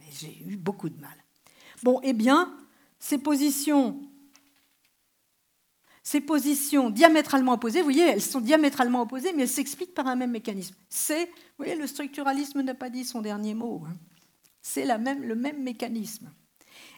[0.00, 1.22] Mais j'ai eu beaucoup de mal.
[1.82, 2.56] Bon, eh bien,
[2.98, 4.00] ces positions,
[6.06, 10.14] ces positions diamétralement opposées, vous voyez, elles sont diamétralement opposées, mais elles s'expliquent par un
[10.14, 10.76] même mécanisme.
[10.88, 13.82] C'est, vous voyez, le structuralisme n'a pas dit son dernier mot.
[13.84, 13.96] Hein.
[14.62, 16.30] C'est le même mécanisme.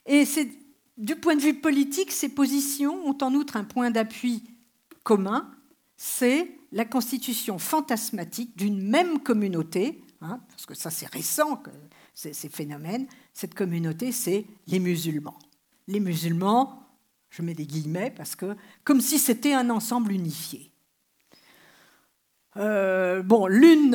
[0.04, 0.50] Et c'est
[0.98, 4.42] du point de vue politique, ces positions ont en outre un point d'appui
[5.04, 5.50] commun,
[5.96, 11.62] c'est la constitution fantasmatique d'une même communauté, hein, parce que ça c'est récent,
[12.12, 15.38] ces, ces phénomènes, cette communauté c'est les musulmans.
[15.86, 16.87] Les musulmans,
[17.30, 20.72] je mets des guillemets, parce que comme si c'était un ensemble unifié.
[22.56, 23.90] Euh, bon, l'une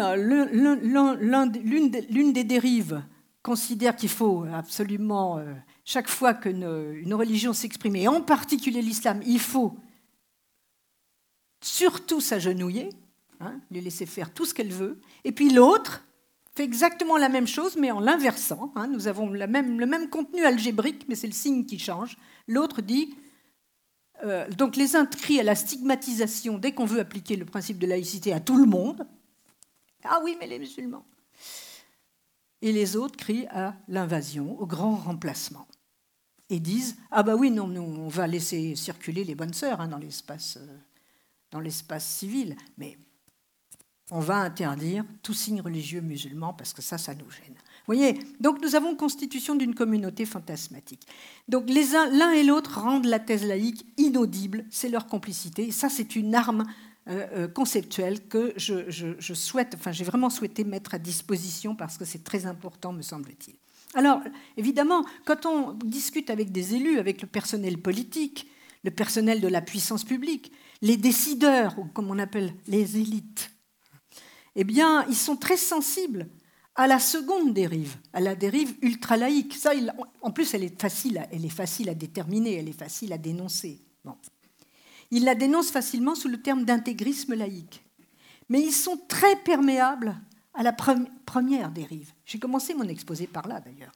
[2.34, 3.04] des dérives
[3.42, 5.54] considère qu'il faut absolument euh,
[5.84, 9.76] chaque fois qu'une religion s'exprime, et en particulier l'islam, il faut
[11.62, 12.90] surtout s'agenouiller,
[13.40, 15.00] hein, lui laisser faire tout ce qu'elle veut.
[15.24, 16.06] Et puis l'autre
[16.56, 18.72] fait exactement la même chose, mais en l'inversant.
[18.76, 18.88] Hein.
[18.88, 22.18] nous avons le même contenu algébrique, mais c'est le signe qui change.
[22.48, 23.16] L'autre dit,
[24.24, 27.88] euh, donc les uns crient à la stigmatisation dès qu'on veut appliquer le principe de
[27.88, 29.08] laïcité à tout le monde.
[30.04, 31.06] Ah oui, mais les musulmans.
[32.62, 35.68] Et les autres crient à l'invasion, au grand remplacement
[36.50, 39.88] et disent Ah, bah oui, non, nous, on va laisser circuler les bonnes sœurs hein,
[39.88, 40.78] dans l'espace euh,
[41.52, 42.98] dans l'espace civil, mais
[44.12, 47.56] on va interdire tout signe religieux musulman parce que ça, ça nous gêne.
[47.56, 51.08] Vous voyez Donc nous avons constitution d'une communauté fantasmatique.
[51.48, 55.72] Donc l'un et l'autre rendent la thèse laïque inaudible, c'est leur complicité.
[55.72, 56.66] ça, c'est une arme
[57.10, 61.98] euh, euh, conceptuelle que je, je souhaite, enfin j'ai vraiment souhaité mettre à disposition parce
[61.98, 63.56] que c'est très important, me semble-t-il.
[63.96, 64.22] Alors,
[64.58, 68.48] évidemment, quand on discute avec des élus, avec le personnel politique,
[68.84, 70.52] le personnel de la puissance publique,
[70.82, 73.53] les décideurs, ou comme on appelle les élites,
[74.56, 76.30] eh bien, ils sont très sensibles
[76.76, 79.56] à la seconde dérive, à la dérive ultra-laïque.
[79.56, 79.72] Ça,
[80.22, 83.80] en plus, elle est, facile à, déterminer, elle est facile à dénoncer.
[85.12, 87.84] Ils la dénoncent facilement sous le terme d'intégrisme laïque.
[88.50, 90.16] Mais ils sont très perméables
[90.54, 92.12] à la première dérive.
[92.26, 93.92] J'ai commencé mon exposé par là, d'ailleurs.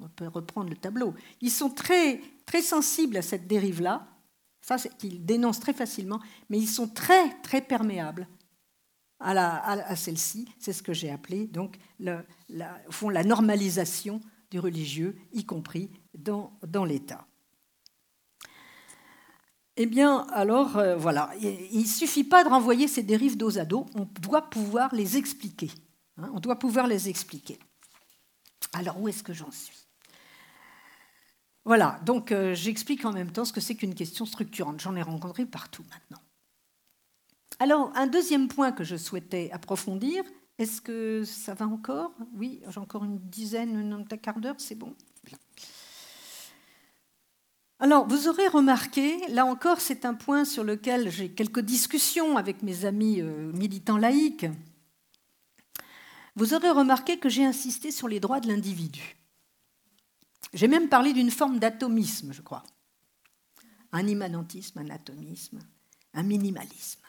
[0.00, 1.14] On peut reprendre le tableau.
[1.40, 4.06] Ils sont très, très sensibles à cette dérive-là,
[4.60, 6.20] ça qu'ils dénoncent très facilement,
[6.50, 8.28] mais ils sont très, très perméables
[9.20, 10.48] à, celle-ci.
[10.58, 12.24] C'est ce que j'ai appelé donc la,
[12.90, 17.26] fond, la normalisation du religieux, y compris dans, dans l'État.
[19.76, 23.64] Eh bien, alors, euh, voilà, il ne suffit pas de renvoyer ces dérives dos à
[23.64, 25.70] dos, on doit pouvoir les expliquer.
[26.16, 27.60] Hein, on doit pouvoir les expliquer.
[28.72, 29.86] Alors, où est-ce que j'en suis?
[31.64, 34.80] Voilà, donc euh, j'explique en même temps ce que c'est qu'une question structurante.
[34.80, 36.22] J'en ai rencontré partout maintenant.
[37.60, 40.22] Alors, un deuxième point que je souhaitais approfondir,
[40.58, 42.12] est-ce que ça va encore?
[42.34, 44.94] Oui, j'ai encore une dizaine, un quart d'heure, c'est bon
[47.80, 52.64] alors, vous aurez remarqué, là encore, c'est un point sur lequel j'ai quelques discussions avec
[52.64, 54.46] mes amis euh, militants laïcs.
[56.34, 59.16] Vous aurez remarqué que j'ai insisté sur les droits de l'individu.
[60.54, 62.64] J'ai même parlé d'une forme d'atomisme, je crois.
[63.92, 65.60] Un immanentisme, un atomisme,
[66.14, 67.07] un minimalisme.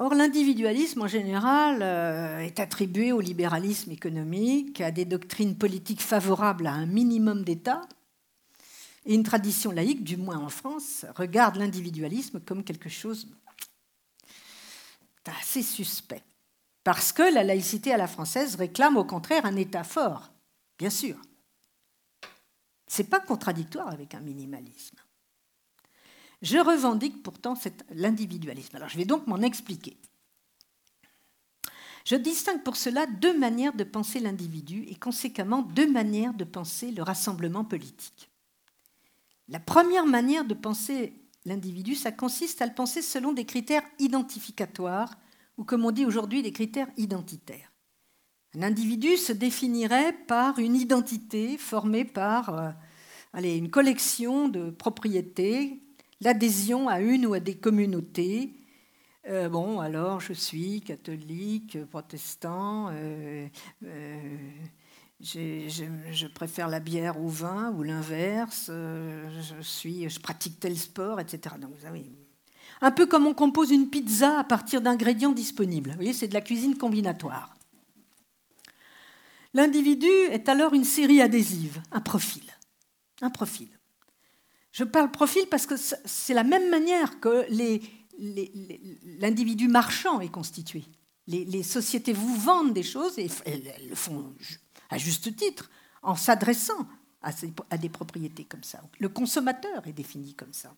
[0.00, 6.68] Or, l'individualisme, en général, euh, est attribué au libéralisme économique, à des doctrines politiques favorables
[6.68, 7.80] à un minimum d'État.
[9.06, 13.26] Et une tradition laïque, du moins en France, regarde l'individualisme comme quelque chose
[15.24, 16.22] d'assez suspect.
[16.84, 20.30] Parce que la laïcité à la française réclame au contraire un État fort,
[20.78, 21.16] bien sûr.
[22.86, 24.96] Ce n'est pas contradictoire avec un minimalisme.
[26.42, 27.54] Je revendique pourtant
[27.90, 28.76] l'individualisme.
[28.76, 29.96] Alors je vais donc m'en expliquer.
[32.04, 36.90] Je distingue pour cela deux manières de penser l'individu et conséquemment deux manières de penser
[36.90, 38.30] le rassemblement politique.
[39.48, 41.12] La première manière de penser
[41.44, 45.18] l'individu, ça consiste à le penser selon des critères identificatoires
[45.58, 47.72] ou comme on dit aujourd'hui des critères identitaires.
[48.54, 52.70] Un individu se définirait par une identité formée par euh,
[53.34, 55.82] une collection de propriétés
[56.20, 58.54] l'adhésion à une ou à des communautés.
[59.28, 63.46] Euh, bon, alors je suis catholique, protestant, euh,
[63.84, 64.36] euh,
[65.20, 71.56] je, préfère la bière au vin ou l'inverse, je, pratique tel sport, etc.
[72.80, 75.90] Un peu comme on compose une pizza à partir d'ingrédients disponibles.
[75.90, 77.54] Vous voyez, c'est de la cuisine combinatoire.
[79.54, 82.44] L'individu est alors une série adhésive, un profil.
[83.20, 83.77] Un profil.
[84.78, 87.44] Je parle profil parce que c'est la même manière que
[89.18, 90.84] l'individu marchand est constitué.
[91.26, 94.32] Les, sociétés vous vendent des choses et elles, le font
[94.88, 95.68] à juste titre
[96.00, 96.86] en s'adressant
[97.22, 98.80] à, des propriétés comme ça.
[99.00, 100.72] Le consommateur est défini comme ça.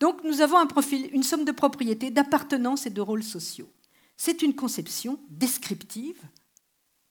[0.00, 3.70] Donc nous avons un profil, une somme de propriétés, d'appartenance et de rôles sociaux.
[4.16, 6.20] C'est une conception descriptive,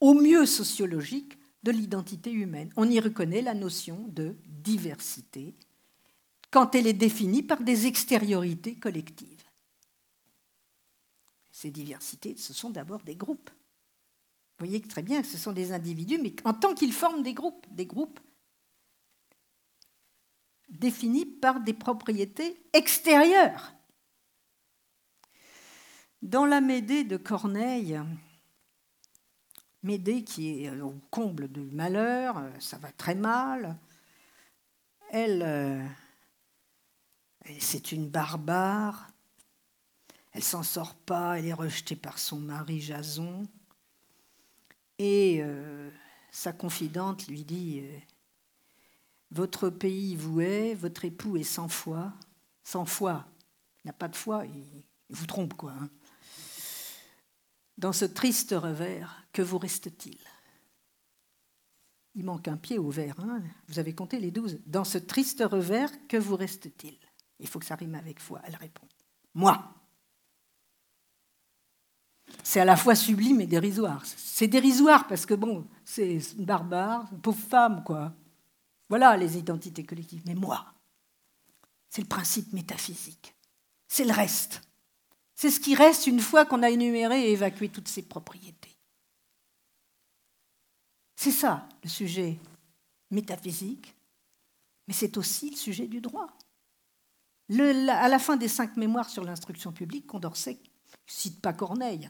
[0.01, 2.69] au mieux sociologique, de l'identité humaine.
[2.75, 5.55] On y reconnaît la notion de diversité
[6.51, 9.43] quand elle est définie par des extériorités collectives.
[11.51, 13.49] Ces diversités, ce sont d'abord des groupes.
[13.49, 17.33] Vous voyez très bien que ce sont des individus, mais en tant qu'ils forment des
[17.33, 18.19] groupes, des groupes
[20.69, 23.73] définis par des propriétés extérieures.
[26.21, 27.99] Dans la Médée de Corneille,
[29.81, 33.77] Médée qui est au comble du malheur, ça va très mal,
[35.11, 35.85] elle euh,
[37.59, 39.09] c'est une barbare.
[40.31, 43.47] Elle s'en sort pas, elle est rejetée par son mari Jason.
[44.99, 45.89] Et euh,
[46.31, 47.97] sa confidente lui dit euh,
[49.31, 52.13] Votre pays vous est, votre époux est sans foi.
[52.63, 53.25] Sans foi,
[53.85, 55.71] n'a pas de foi, il, vous trompe, quoi.
[55.71, 55.89] Hein.
[57.79, 60.19] Dans ce triste revers, que vous reste-t-il?
[62.15, 63.41] Il manque un pied au verre, hein.
[63.67, 64.59] vous avez compté les douze.
[64.65, 66.97] Dans ce triste revers, que vous reste-t-il?
[67.39, 68.41] Il faut que ça rime avec foi.
[68.43, 68.87] Elle répond
[69.33, 69.75] Moi.
[72.43, 74.05] C'est à la fois sublime et dérisoire.
[74.05, 78.13] C'est dérisoire parce que, bon, c'est barbare, une pauvre femme, quoi.
[78.87, 80.21] Voilà les identités collectives.
[80.25, 80.73] Mais moi,
[81.89, 83.35] c'est le principe métaphysique.
[83.87, 84.61] C'est le reste.
[85.35, 88.75] C'est ce qui reste une fois qu'on a énuméré et évacué toutes ses propriétés.
[91.15, 92.39] C'est ça le sujet
[93.11, 93.95] métaphysique,
[94.87, 96.29] mais c'est aussi le sujet du droit
[97.49, 100.59] à la fin des cinq mémoires sur l'instruction publique, Condorcet
[101.07, 102.09] cite pas Corneille,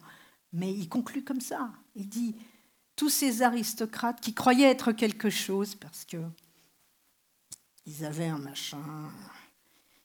[0.51, 1.71] mais il conclut comme ça.
[1.95, 2.35] Il dit
[2.95, 6.17] tous ces aristocrates qui croyaient être quelque chose parce que
[7.85, 9.09] ils avaient un machin,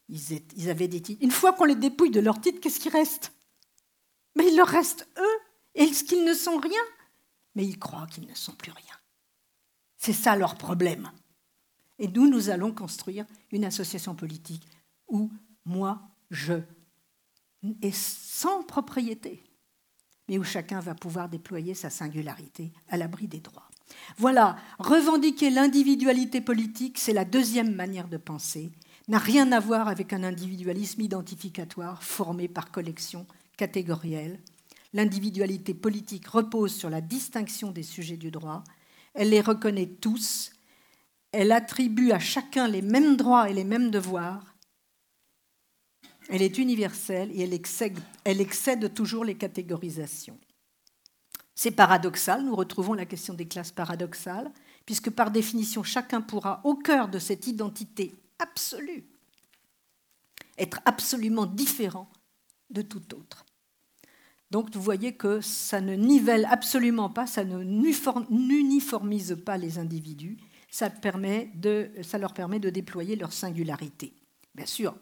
[0.09, 1.23] ils, avaient des titres.
[1.23, 3.33] Une fois qu'on les dépouille de leurs titres, qu'est-ce qui reste?
[4.37, 5.39] Mais il leur reste eux.
[5.75, 6.81] Est-ce qu'ils ne sont rien
[7.55, 8.95] Mais ils croient qu'ils ne sont plus rien.
[9.97, 11.11] C'est ça leur problème.
[11.99, 14.67] Et nous, nous allons construire une association politique
[15.09, 15.31] où
[15.65, 16.55] moi, je
[17.83, 19.43] et sans propriété,
[20.29, 23.69] mais où chacun va pouvoir déployer sa singularité à l'abri des droits.
[24.17, 28.73] Voilà, revendiquer l'individualité politique, c'est la deuxième manière de penser,
[29.09, 33.27] n'a rien à voir avec un individualisme identificatoire formé par collection
[33.57, 34.41] catégorielle.
[34.95, 38.65] L'individualité politique repose sur la distinction des sujets du droit,
[39.13, 40.53] elle les reconnaît tous,
[41.33, 44.54] elle attribue à chacun les mêmes droits et les mêmes devoirs,
[46.29, 50.39] elle est universelle et elle excède, toujours les catégorisations.
[51.55, 54.51] C'est paradoxal, nous retrouvons la question des classes paradoxales,
[54.87, 59.05] puisque par définition, chacun pourra, au cœur de cette identité absolue,
[60.59, 62.09] être absolument différent
[62.71, 63.45] de tout autre.
[64.51, 70.37] Donc vous voyez que ça ne nivelle absolument pas, ça ne n'uniformise pas les individus,
[70.71, 70.91] ça,
[72.03, 74.13] ça leur permet de déployer leur singularité.
[74.55, 74.95] Bien sûr,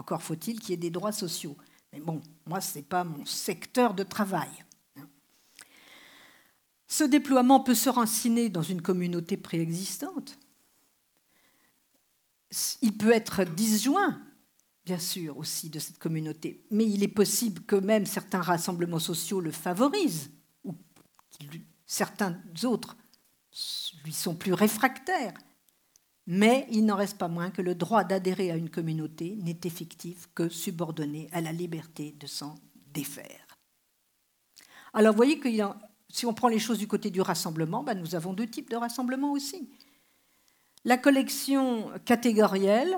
[0.00, 1.56] encore faut-il qu'il y ait des droits sociaux.
[1.92, 4.48] Mais bon, moi, ce n'est pas mon secteur de travail.
[6.86, 10.38] Ce déploiement peut se raciner dans une communauté préexistante.
[12.80, 14.20] Il peut être disjoint,
[14.86, 19.40] bien sûr, aussi de cette communauté, mais il est possible que même certains rassemblements sociaux
[19.40, 20.30] le favorisent,
[20.64, 20.74] ou
[21.86, 22.96] certains autres
[24.04, 25.34] lui sont plus réfractaires.
[26.32, 30.28] Mais il n'en reste pas moins que le droit d'adhérer à une communauté n'est effectif
[30.32, 32.54] que subordonné à la liberté de s'en
[32.94, 33.58] défaire.
[34.92, 35.48] Alors vous voyez que
[36.08, 38.76] si on prend les choses du côté du rassemblement, ben nous avons deux types de
[38.76, 39.70] rassemblements aussi.
[40.84, 42.96] La collection catégorielle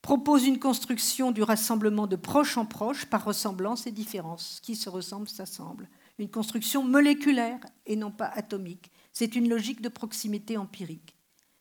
[0.00, 4.60] propose une construction du rassemblement de proche en proche par ressemblance et différence.
[4.62, 5.88] Qui se ressemble s'assemble.
[6.20, 8.92] Une construction moléculaire et non pas atomique.
[9.12, 11.15] C'est une logique de proximité empirique.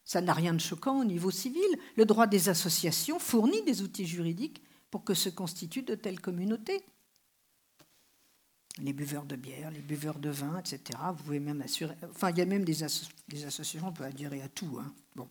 [0.06, 1.66] Ça n'a rien de choquant au niveau civil.
[1.98, 6.84] Le droit des associations fournit des outils juridiques pour que se constituent de telles communautés.
[8.78, 11.00] Les buveurs de bière, les buveurs de vin, etc.
[11.18, 11.96] Vous pouvez même assurer.
[12.10, 14.78] Enfin, il y a même des, associations, on peut adhérer à tout.
[14.80, 14.94] Hein.
[15.16, 15.28] Bon.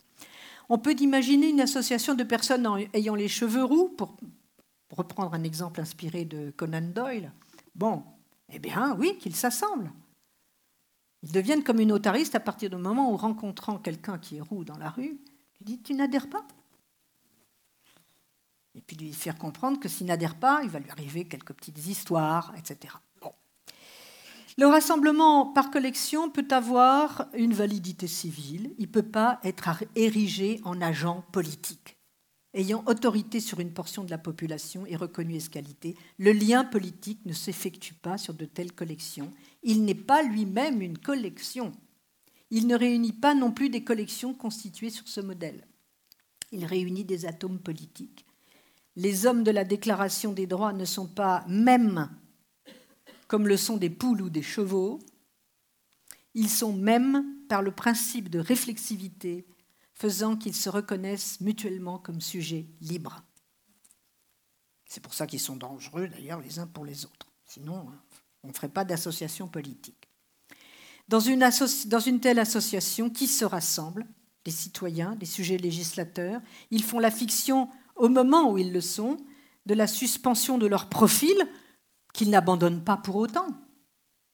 [0.68, 4.16] On peut imaginer une association de personnes ayant les cheveux roux, pour
[4.90, 7.32] reprendre un exemple inspiré de Conan Doyle.
[7.74, 8.02] Bon,
[8.52, 9.92] eh bien, oui, qu'ils s'assemblent.
[11.24, 14.90] Ils deviennent communautaristes à partir du moment où, rencontrant quelqu'un qui est roux dans la
[14.90, 15.18] rue,
[15.60, 16.46] il dit Tu n'adhères pas
[18.74, 21.86] Et puis lui faire comprendre que s'il n'adhère pas, il va lui arriver quelques petites
[21.86, 22.94] histoires, etc.
[24.58, 30.60] Le rassemblement par collection peut avoir une validité civile, il ne peut pas être érigé
[30.62, 31.96] en agent politique.
[32.52, 37.32] Ayant autorité sur une portion de la population et reconnu escalité, le lien politique ne
[37.32, 39.32] s'effectue pas sur de telles collections
[39.64, 41.72] il n'est pas lui-même une collection.
[42.50, 45.66] Il ne réunit pas non plus des collections constituées sur ce modèle.
[46.52, 48.24] Il réunit des atomes politiques.
[48.94, 52.08] Les hommes de la Déclaration des droits ne sont pas mêmes
[53.34, 55.00] comme le sont des poules ou des chevaux.
[56.34, 59.44] Ils sont mêmes par le principe de réflexivité,
[59.92, 63.24] faisant qu'ils se reconnaissent mutuellement comme sujets libres.
[64.86, 67.32] C'est pour ça qu'ils sont dangereux d'ailleurs les uns pour les autres.
[67.44, 68.02] Sinon, hein,
[68.44, 70.08] on ne ferait pas d'association politique.
[71.08, 74.06] Dans une, telle association, qui se rassemble?
[74.46, 76.40] Les citoyens, les sujets législateurs.
[76.70, 79.16] Ils font la fiction, au moment où ils le sont,
[79.66, 81.36] de la suspension de leur profil,
[82.12, 83.46] qu'ils n'abandonnent pas pour autant.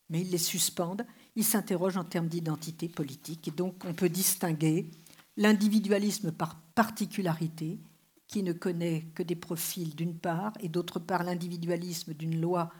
[0.08, 1.06] Mais ils les suspendent,
[1.36, 3.46] ils s'interrogent en termes d'identité politique.
[3.46, 4.90] Et donc on peut distinguer
[5.36, 7.80] l'individualisme par particularité,
[8.26, 12.70] qui ne connaît que des profils d'une part, et d'autre part l'individualisme d'une loi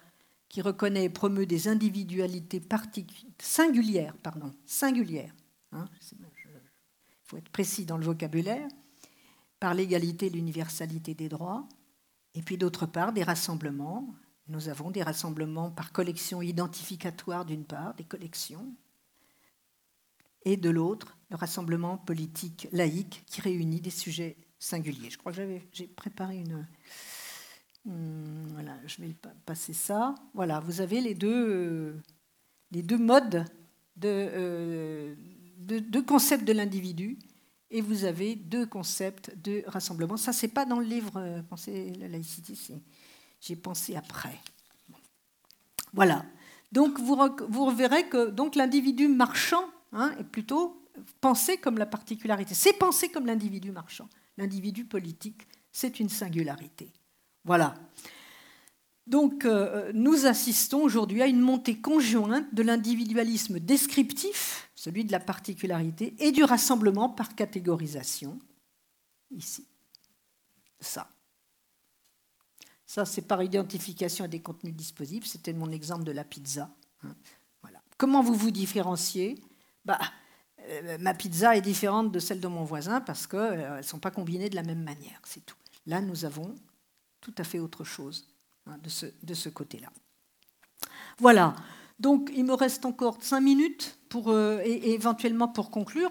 [0.51, 2.61] qui reconnaît et promeut des individualités
[3.39, 5.33] singulières, pardon, singulières.
[5.73, 6.19] Hein, il
[7.23, 8.69] faut être précis dans le vocabulaire,
[9.61, 11.69] par l'égalité et l'universalité des droits,
[12.35, 14.13] et puis d'autre part des rassemblements.
[14.49, 18.75] Nous avons des rassemblements par collection identificatoire d'une part, des collections,
[20.43, 25.11] et de l'autre, le rassemblement politique laïque qui réunit des sujets singuliers.
[25.11, 26.67] Je crois que j'ai préparé une,
[27.85, 29.15] Hmm, voilà, je vais
[29.47, 30.15] passer ça.
[30.35, 32.03] Voilà, vous avez les deux, euh,
[32.71, 33.45] les deux modes
[34.05, 35.15] euh,
[35.59, 37.19] de, de, concepts de l'individu
[37.71, 40.17] et vous avez deux concepts de rassemblement.
[40.17, 42.55] Ça, c'est pas dans le livre euh, Penser la laïcité,
[43.41, 44.39] j'ai pensé après.
[45.93, 46.25] Voilà.
[46.73, 47.19] Donc vous,
[47.49, 50.87] vous verrez que donc l'individu marchand hein, est plutôt
[51.21, 52.55] pensé comme la particularité.
[52.55, 54.09] C'est pensé comme l'individu marchand.
[54.37, 56.93] L'individu politique, c'est une singularité.
[57.45, 57.75] Voilà.
[59.07, 65.21] Donc euh, nous assistons aujourd'hui à une montée conjointe de l'individualisme descriptif, celui de la
[65.21, 68.39] particularité, et du rassemblement par catégorisation,
[69.31, 69.67] ici.
[70.79, 71.09] Ça.
[72.87, 75.27] Ça, c'est par identification à des contenus disponibles.
[75.27, 76.71] C'était mon exemple de la pizza.
[77.05, 77.15] Hein.
[78.01, 79.39] Comment vous vous différenciez?
[79.85, 79.99] Bah,
[80.69, 83.99] euh, Ma pizza est différente de celle de mon voisin parce qu'elles euh, ne sont
[83.99, 85.21] pas combinées de la même manière.
[85.25, 85.55] C'est tout.
[85.87, 86.55] Là, nous avons
[87.21, 88.27] tout à fait autre chose
[88.67, 89.91] hein, de ce, de ce côté-là.
[91.19, 91.55] Voilà.
[91.99, 96.11] Donc, il me reste encore cinq minutes pour, euh, et, éventuellement pour conclure.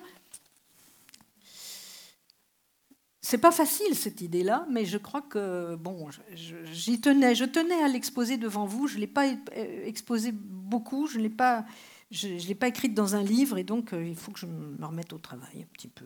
[3.21, 7.87] C'est pas facile cette idée-là, mais je crois que bon, j'y tenais, je tenais à
[7.87, 8.87] l'exposer devant vous.
[8.87, 11.65] Je l'ai pas euh, exposé beaucoup, je l'ai pas,
[12.11, 14.83] je, l'ai pas écrite dans un livre, et donc euh, il faut que je me
[14.83, 16.05] remette au travail un petit peu.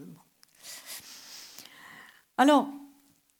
[2.38, 2.70] Alors,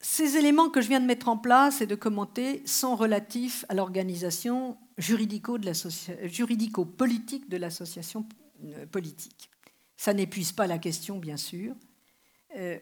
[0.06, 3.74] ces éléments que je viens de mettre en place et de commenter sont relatifs à
[3.74, 8.28] l'organisation juridico-politique de l'association
[8.66, 9.50] euh, politique.
[9.96, 11.74] Ça n'épuise pas la question, bien sûr.
[12.58, 12.78] Euh,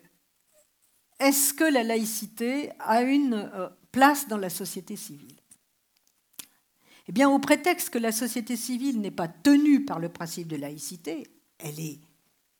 [1.19, 5.37] est-ce que la laïcité a une euh, place dans la société civile?
[7.07, 10.55] Eh bien, au prétexte que la société civile n'est pas tenue par le principe de
[10.55, 11.27] laïcité,
[11.59, 11.99] elle est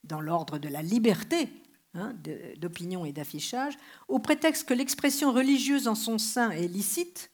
[0.03, 1.49] dans l'ordre de la liberté
[1.93, 2.15] Hein,
[2.57, 3.77] d'opinion et d'affichage,
[4.07, 7.31] au prétexte que l'expression religieuse en son sein est licite,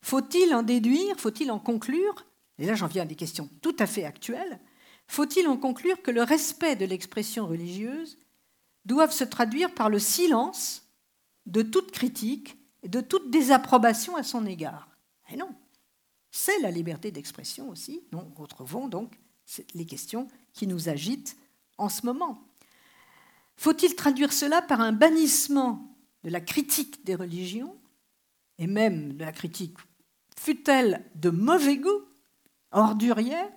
[0.00, 2.26] faut-il en déduire, faut-il en conclure,
[2.58, 4.58] et là j'en viens à des questions tout à fait actuelles,
[5.06, 8.18] faut-il en conclure que le respect de l'expression religieuse
[8.86, 10.90] doit se traduire par le silence
[11.46, 14.88] de toute critique et de toute désapprobation à son égard?
[15.30, 15.54] Et non,
[16.32, 18.02] c'est la liberté d'expression aussi.
[18.10, 19.16] Nous retrouvons donc
[19.74, 21.36] les questions qui nous agitent
[21.78, 22.48] en ce moment.
[23.56, 27.78] Faut-il traduire cela par un bannissement de la critique des religions,
[28.58, 29.76] et même de la critique,
[30.38, 32.04] fut-elle de mauvais goût,
[32.70, 33.50] ordurière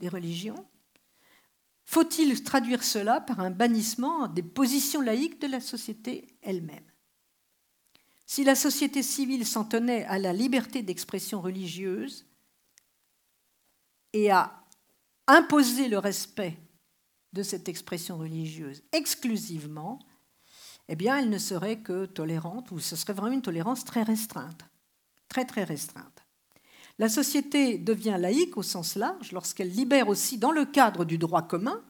[0.00, 0.66] des religions?
[1.84, 6.84] Faut-il traduire cela par un bannissement des positions laïques de la société elle-même?
[8.26, 12.26] Si la société civile s'en tenait à la liberté d'expression religieuse
[14.12, 14.64] et à
[15.26, 16.56] imposer le respect
[17.32, 19.98] de cette expression religieuse exclusivement,
[20.88, 24.64] eh bien, elle ne serait que tolérante, ou ce serait vraiment une tolérance très restreinte,
[25.28, 26.24] très très restreinte.
[26.98, 31.42] La société devient laïque au sens large lorsqu'elle libère aussi dans le cadre du droit
[31.42, 31.82] commun.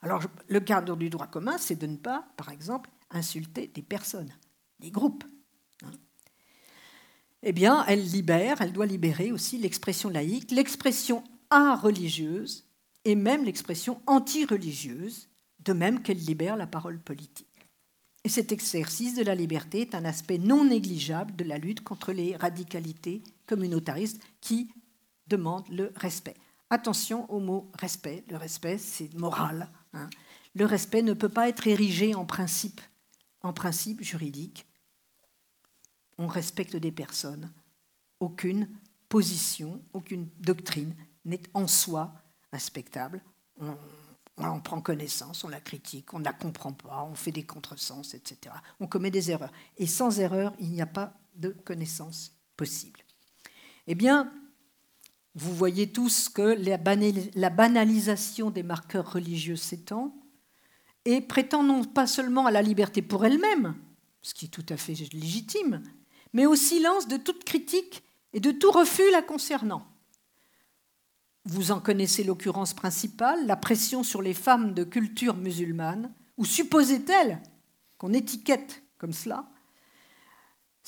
[0.00, 4.32] Alors, le cadre du droit commun, c'est de ne pas, par exemple, insulter des personnes,
[4.78, 5.24] des groupes.
[5.84, 5.92] Hein.
[7.42, 12.65] Eh bien, elle libère, elle doit libérer aussi l'expression laïque, l'expression a-religieuse,
[13.06, 15.28] et même l'expression anti-religieuse,
[15.60, 17.46] de même qu'elle libère la parole politique.
[18.24, 22.12] Et cet exercice de la liberté est un aspect non négligeable de la lutte contre
[22.12, 24.72] les radicalités communautaristes qui
[25.28, 26.34] demandent le respect.
[26.68, 28.24] Attention au mot respect.
[28.28, 29.70] Le respect, c'est moral.
[29.92, 30.10] Hein.
[30.56, 32.80] Le respect ne peut pas être érigé en principe,
[33.40, 34.66] en principe juridique.
[36.18, 37.52] On respecte des personnes.
[38.18, 38.68] Aucune
[39.08, 43.22] position, aucune doctrine n'est en soi respectable,
[43.60, 43.76] on,
[44.38, 48.14] on, prend connaissance, on la critique, on ne la comprend pas, on fait des contresens,
[48.14, 48.54] etc.
[48.80, 49.52] On commet des erreurs.
[49.78, 53.00] Et sans erreur, il n'y a pas de connaissance possible.
[53.86, 54.32] Eh bien,
[55.34, 56.56] vous voyez tous que
[57.36, 60.16] la banalisation des marqueurs religieux s'étend
[61.04, 63.76] et prétend non pas seulement à la liberté pour elle-même,
[64.22, 65.82] ce qui est tout à fait légitime,
[66.32, 69.86] mais au silence de toute critique et de tout refus la concernant.
[71.46, 77.40] Vous en connaissez l'occurrence principale, la pression sur les femmes de culture musulmane, ou supposait-elle
[77.98, 79.46] qu'on étiquette comme cela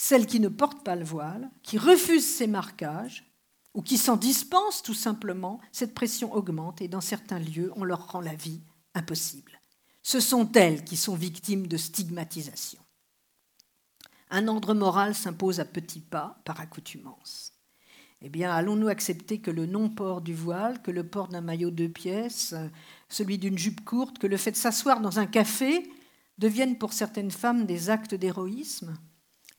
[0.00, 3.28] celles qui ne portent pas le voile, qui refusent ces marquages,
[3.74, 8.12] ou qui s'en dispensent tout simplement, cette pression augmente et dans certains lieux, on leur
[8.12, 8.60] rend la vie
[8.94, 9.60] impossible.
[10.04, 12.80] Ce sont elles qui sont victimes de stigmatisation.
[14.30, 17.57] Un ordre moral s'impose à petits pas par accoutumance.
[18.20, 21.86] Eh bien, allons-nous accepter que le non-port du voile, que le port d'un maillot de
[21.86, 22.54] pièces,
[23.08, 25.88] celui d'une jupe courte, que le fait de s'asseoir dans un café
[26.36, 28.96] deviennent pour certaines femmes des actes d'héroïsme?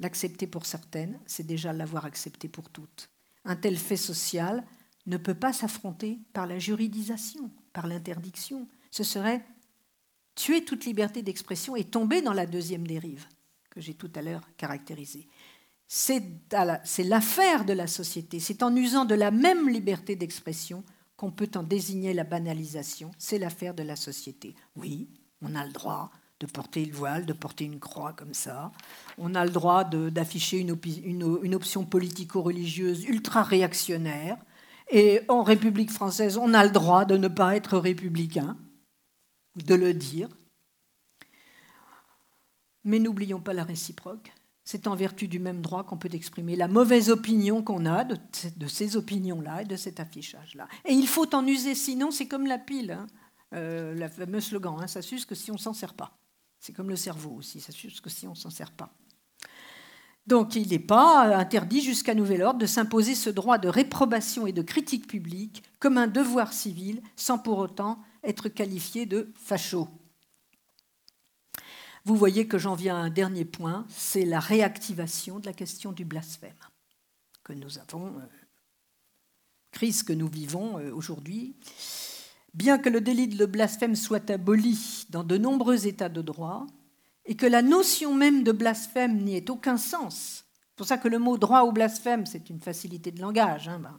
[0.02, 3.10] L'accepter pour certaines, c'est déjà l'avoir accepté pour toutes.
[3.46, 4.66] Un tel fait social
[5.06, 8.68] ne peut pas s'affronter par la juridisation, par l'interdiction.
[8.92, 9.46] Ce serait
[10.36, 13.26] tuer toute liberté d'expression et tomber dans la deuxième dérive
[13.70, 15.28] que j'ai tout à l'heure caractérisée
[15.92, 18.40] c'est l'affaire de la société.
[18.40, 20.84] C'est en usant de la même liberté d'expression
[21.18, 23.10] qu'on peut en désigner la banalisation.
[23.18, 24.54] C'est l'affaire de la société.
[24.76, 25.10] Oui,
[25.42, 28.72] on a le droit de porter le voile, de porter une croix comme ça.
[29.18, 34.38] On a le droit d'afficher une, option politico-religieuse ultra réactionnaire.
[34.92, 38.56] Et en République française, on a le droit de ne pas être républicain,
[39.56, 40.30] de le dire.
[42.84, 44.32] Mais n'oublions pas la réciproque
[44.72, 48.68] c'est en vertu du même droit qu'on peut exprimer la mauvaise opinion qu'on a de,
[48.68, 50.68] ces opinions-là et de cet affichage-là.
[50.86, 53.08] Et il faut en user, sinon c'est comme la pile, hein.
[53.56, 56.20] euh, le fameux slogan, hein, ça s'use que si on s'en sert pas.
[56.60, 58.94] C'est comme le cerveau aussi, ça s'use que si on s'en sert pas.
[60.28, 64.52] Donc il n'est pas interdit jusqu'à nouvel ordre de s'imposer ce droit de réprobation et
[64.52, 69.88] de critique publique comme un devoir civil sans pour autant être qualifié de facho.
[72.06, 75.92] Vous voyez que j'en viens à un dernier point, c'est la réactivation de la question
[75.92, 76.54] du blasphème
[77.44, 78.28] que nous avons, euh,
[79.72, 81.56] crise que nous vivons euh, aujourd'hui.
[82.54, 86.68] Bien que le délit de blasphème soit aboli dans de nombreux États de droit,
[87.26, 91.08] et que la notion même de blasphème n'y ait aucun sens, c'est pour ça que
[91.08, 93.68] le mot droit au blasphème, c'est une facilité de langage.
[93.68, 93.98] Hein, ben,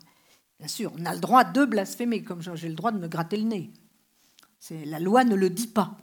[0.58, 3.36] bien sûr, on a le droit de blasphémer, comme j'ai le droit de me gratter
[3.36, 3.72] le nez.
[4.70, 5.96] La loi ne le dit pas.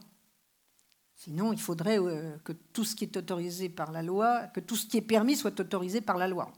[1.18, 4.76] Sinon, il faudrait euh, que tout ce qui est autorisé par la loi, que tout
[4.76, 6.54] ce qui est permis soit autorisé par la loi.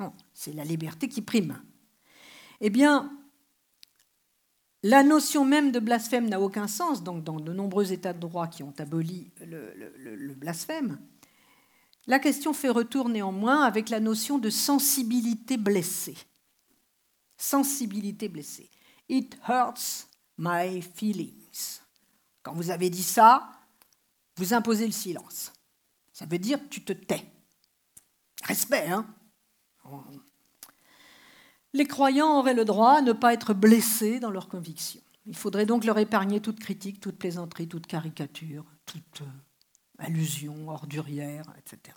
[0.00, 1.62] Non, c'est la liberté qui prime.
[2.62, 3.12] Eh bien,
[4.82, 8.48] la notion même de blasphème n'a aucun sens, donc dans de nombreux États de droit
[8.48, 10.98] qui ont aboli le, le blasphème.
[12.06, 16.16] La question fait retour néanmoins avec la notion de sensibilité blessée.
[17.36, 18.70] Sensibilité blessée.
[19.10, 20.08] It hurts
[20.38, 21.80] my feelings.
[22.42, 23.57] Quand vous avez dit ça,
[24.38, 25.52] vous imposez le silence.
[26.12, 27.24] Ça veut dire tu te tais.
[28.44, 29.06] Respect, hein
[31.72, 35.02] Les croyants auraient le droit à ne pas être blessés dans leurs convictions.
[35.26, 39.26] Il faudrait donc leur épargner toute critique, toute plaisanterie, toute caricature, toute euh,
[39.98, 41.96] allusion ordurière, etc.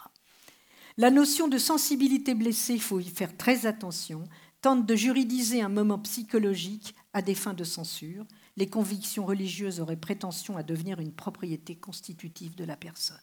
[0.97, 4.25] La notion de sensibilité blessée, il faut y faire très attention,
[4.61, 8.25] tente de juridiser un moment psychologique à des fins de censure,
[8.57, 13.17] les convictions religieuses auraient prétention à devenir une propriété constitutive de la personne.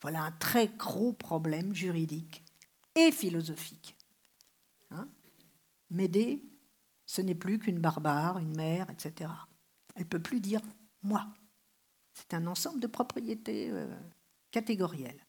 [0.00, 2.44] Voilà un très gros problème juridique
[2.94, 3.96] et philosophique.
[4.90, 5.08] Hein
[5.90, 6.42] M'aider,
[7.06, 9.30] ce n'est plus qu'une barbare, une mère, etc.
[9.94, 10.60] Elle ne peut plus dire
[11.02, 11.26] moi.
[12.14, 13.94] C'est un ensemble de propriétés euh,
[14.50, 15.25] catégorielles.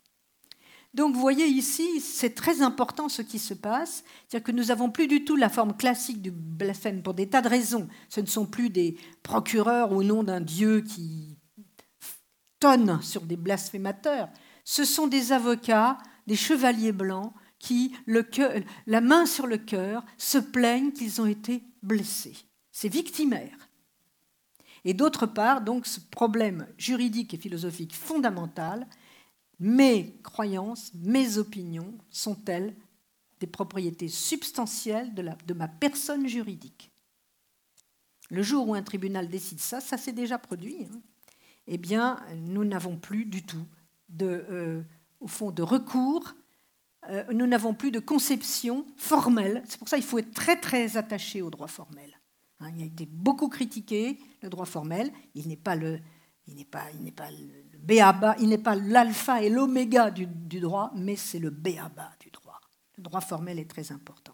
[0.98, 4.90] Donc vous voyez ici, c'est très important ce qui se passe, c'est-à-dire que nous n'avons
[4.90, 7.88] plus du tout la forme classique du blasphème pour des tas de raisons.
[8.10, 11.38] Ce ne sont plus des procureurs au nom d'un Dieu qui
[12.60, 14.28] tonne sur des blasphémateurs,
[14.64, 17.94] ce sont des avocats, des chevaliers blancs qui,
[18.88, 22.38] la main sur le cœur, se plaignent qu'ils ont été blessés.
[22.72, 23.70] C'est victimaire.
[24.84, 28.88] Et d'autre part, donc, ce problème juridique et philosophique fondamental,
[29.60, 32.76] mes croyances, mes opinions sont-elles
[33.40, 36.92] des propriétés substantielles de, ma personne juridique?
[38.30, 41.00] Le jour où un tribunal décide ça, ça s'est déjà produit, hein,
[41.68, 43.66] eh bien, nous n'avons plus du tout
[44.10, 44.82] de, euh,
[45.20, 46.34] au fond, de recours,
[47.10, 49.64] euh, nous n'avons plus de conception formelle.
[49.68, 52.20] C'est pour ça qu'il faut être très, très attaché au droit formel.
[52.60, 55.12] Hein, il a été beaucoup critiqué, le droit formel.
[55.36, 56.00] Il n'est pas le,
[56.48, 60.26] il n'est pas, il n'est pas le béaba, il n'est pas l'alpha et l'oméga du,
[60.60, 62.60] droit, mais c'est le béaba du droit.
[62.98, 64.34] Le droit formel est très important.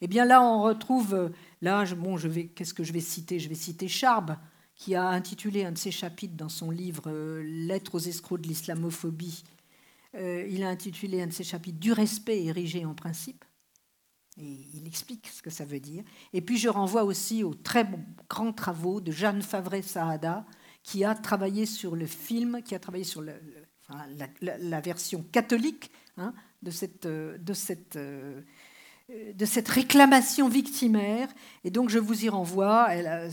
[0.00, 1.28] Et eh bien là, on retrouve, euh,
[1.60, 3.38] là, bon, je vais, qu'est-ce que je vais citer?
[3.38, 4.36] Je vais citer Charb,
[4.74, 8.46] qui a intitulé un de ses chapitres dans son livre euh, Lettres aux escrocs de
[8.46, 9.42] l'islamophobie.
[10.14, 13.44] Euh, il a intitulé un de ses chapitres Du respect érigé en principe.
[14.40, 16.04] Et il explique ce que ça veut dire.
[16.32, 17.88] Et puis je renvoie aussi aux très
[18.30, 20.46] grands travaux de Jeanne Favret-Saada,
[20.88, 26.32] qui a travaillé sur le film, qui a travaillé sur la, version catholique hein,
[26.62, 27.98] de, cette, de, cette,
[29.68, 31.28] réclamation victimaire.
[31.62, 32.88] Et donc je vous y renvoie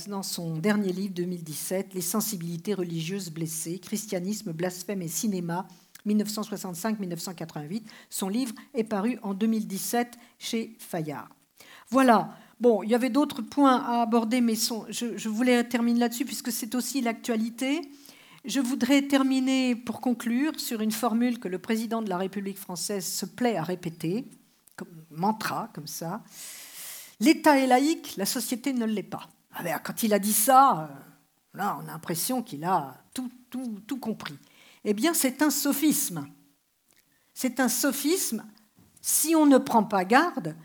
[0.07, 5.65] dans son dernier livre 2017, Les sensibilités religieuses blessées, christianisme, blasphème et cinéma.
[6.05, 7.81] 1965-1988.
[8.11, 11.29] Son livre est paru en 2017 chez Fayard.
[11.89, 16.51] Voilà, Bon, il y avait d'autres points à aborder, mais je, voulais terminer là-dessus puisque
[16.51, 17.81] c'est aussi l'actualité.
[18.45, 23.05] Je voudrais terminer pour conclure sur une formule que le président de la République française
[23.05, 24.29] se plaît à répéter,
[24.77, 26.23] comme mantra, comme ça.
[27.19, 29.27] L'État est laïque, la société ne l'est pas.
[29.53, 33.31] Ah ben, quand il a dit ça, euh, là, on a l'impression qu'il a tout,
[33.49, 34.37] tout, tout compris.
[34.83, 36.27] Eh bien, c'est un sophisme.
[37.33, 38.45] C'est un sophisme
[39.01, 40.55] si on ne prend pas garde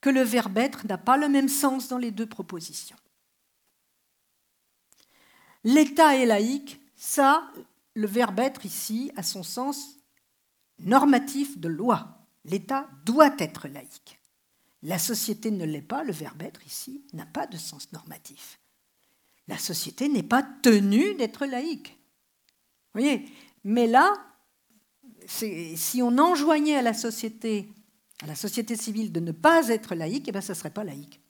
[0.00, 2.96] que le verbe être n'a pas le même sens dans les deux propositions.
[5.64, 7.50] L'État est laïque, ça,
[7.94, 9.96] le verbe être ici a son sens
[10.78, 12.26] normatif de loi.
[12.44, 14.20] L'État doit être laïque.
[14.82, 18.60] La société ne l'est pas, le verbe être ici n'a pas de sens normatif.
[19.48, 21.98] La société n'est pas tenue d'être laïque.
[22.94, 23.28] Vous voyez?
[23.64, 24.14] Mais là,
[25.26, 27.72] si on enjoignait à la société,
[28.22, 30.84] à la société civile de ne pas être laïque, eh ben, ça ne serait pas
[30.84, 31.20] laïque.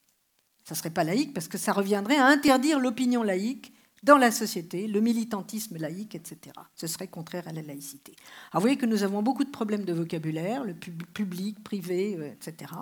[0.65, 4.31] Ça ne serait pas laïque parce que ça reviendrait à interdire l'opinion laïque dans la
[4.31, 6.39] société, le militantisme laïque, etc.
[6.75, 8.13] Ce serait contraire à la laïcité.
[8.53, 12.33] Alors vous voyez que nous avons beaucoup de problèmes de vocabulaire, le public, privé, euh,
[12.33, 12.73] etc.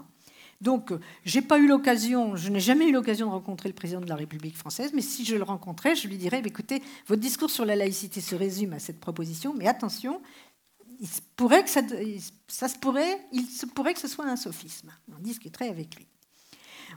[0.61, 4.01] Donc, euh, j'ai pas eu l'occasion, je n'ai jamais eu l'occasion de rencontrer le président
[4.01, 7.51] de la République française, mais si je le rencontrais, je lui dirais écoutez, votre discours
[7.51, 10.23] sur la laïcité se résume à cette proposition, mais attention,
[11.01, 14.91] il pourrait que se pourrait, se pourrait que ce soit un sophisme.
[15.17, 16.07] On discuterait avec lui.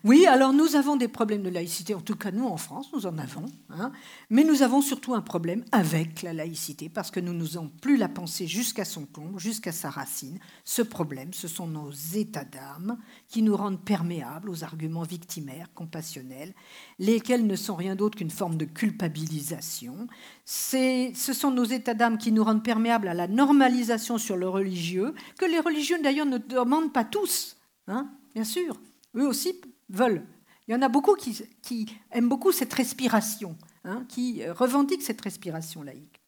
[0.04, 3.06] Oui, alors nous avons des problèmes de laïcité, en tout cas nous en France, nous
[3.06, 3.92] en avons, hein.
[4.30, 8.08] mais nous avons surtout un problème avec la laïcité, parce que nous n'osons plus la
[8.08, 10.40] penser jusqu'à son comble, jusqu'à sa racine.
[10.64, 12.98] Ce problème, ce sont nos états d'âme
[13.28, 16.54] qui nous rendent perméables aux arguments victimaires, compassionnels,
[16.98, 20.08] lesquels ne sont rien d'autre qu'une forme de culpabilisation.
[20.46, 25.14] Ce sont nos états d'âme qui nous rendent perméables à la normalisation sur le religieux,
[25.38, 27.58] que les religieux d'ailleurs ne demandent pas tous,
[27.88, 28.80] hein, bien sûr.
[29.16, 29.60] Eux aussi
[29.90, 30.26] veulent.
[30.68, 35.82] Il y en a beaucoup qui, aiment beaucoup cette respiration, hein, qui revendiquent cette respiration
[35.82, 36.22] laïque.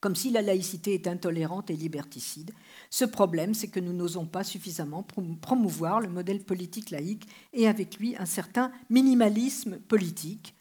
[0.00, 2.52] Comme si la laïcité est intolérante et liberticide.
[2.90, 5.04] Ce problème, c'est que nous n'osons pas suffisamment
[5.40, 10.54] promouvoir le modèle politique laïque et avec lui un certain minimalisme politique.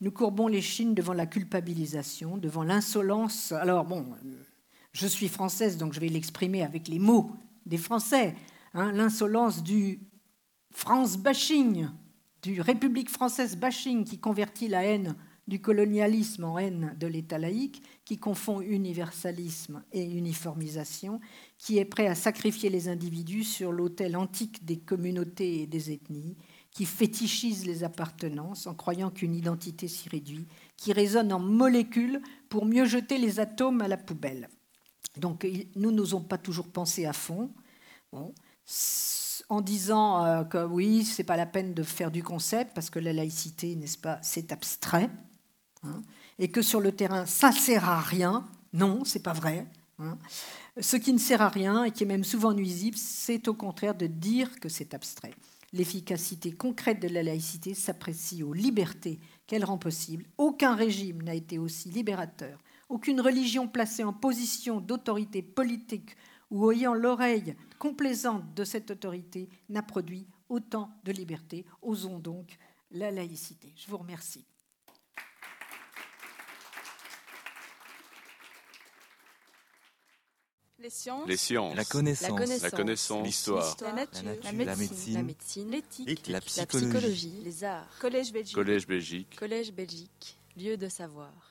[0.00, 3.52] Nous courbons les chines devant la culpabilisation, devant l'insolence.
[3.52, 4.06] Alors bon,
[4.92, 7.32] je suis française, donc je vais l'exprimer avec les mots
[7.66, 8.34] des Français.
[8.72, 10.00] Hein, l'insolence du
[10.70, 11.88] France bashing,
[12.42, 15.16] du République française bashing qui convertit la haine
[15.46, 21.20] du colonialisme en haine de l'État laïque, qui confond universalisme et uniformisation,
[21.58, 26.36] qui est prêt à sacrifier les individus sur l'autel antique des communautés et des ethnies,
[26.70, 32.64] qui fétichise les appartenances en croyant qu'une identité s'y réduit, qui résonne en molécules pour
[32.64, 34.48] mieux jeter les atomes à la poubelle.
[35.16, 35.44] Donc
[35.74, 37.50] nous n'osons pas toujours penser à fond.
[38.12, 38.32] Bon
[39.50, 43.00] en disant euh, que oui, c'est pas la peine de faire du concept parce que
[43.00, 45.10] la laïcité, n'est-ce pas, c'est abstrait,
[45.82, 46.02] hein,
[46.38, 48.46] et que sur le terrain, ça sert à rien.
[48.72, 49.66] Non, c'est pas vrai.
[49.98, 50.16] Hein.
[50.80, 53.96] Ce qui ne sert à rien et qui est même souvent nuisible, c'est au contraire
[53.96, 55.34] de dire que c'est abstrait.
[55.72, 60.24] L'efficacité concrète de la laïcité s'apprécie aux libertés qu'elle rend possible.
[60.38, 62.58] Aucun régime n'a été aussi libérateur.
[62.88, 66.16] Aucune religion placée en position d'autorité politique
[66.50, 71.64] ou ayant l'oreille complaisante de cette autorité n'a produit autant de liberté.
[71.82, 72.56] Osons donc
[72.92, 73.72] la laïcité.
[73.74, 74.44] Je vous remercie.
[80.78, 81.28] Les sciences.
[81.28, 81.76] Les sciences.
[81.76, 82.62] La connaissance.
[82.62, 83.26] La connaissance.
[83.26, 83.76] L'histoire.
[83.80, 84.22] La, nature.
[84.44, 85.70] La, médecine.
[85.70, 86.28] L'éthique.
[86.28, 87.40] La, psychologie.
[87.42, 87.98] Les arts.
[87.98, 88.54] Collège Belgique.
[88.54, 89.36] Collège Belgique.
[89.38, 90.38] Collège Belgique.
[90.56, 91.49] Lieu de savoir.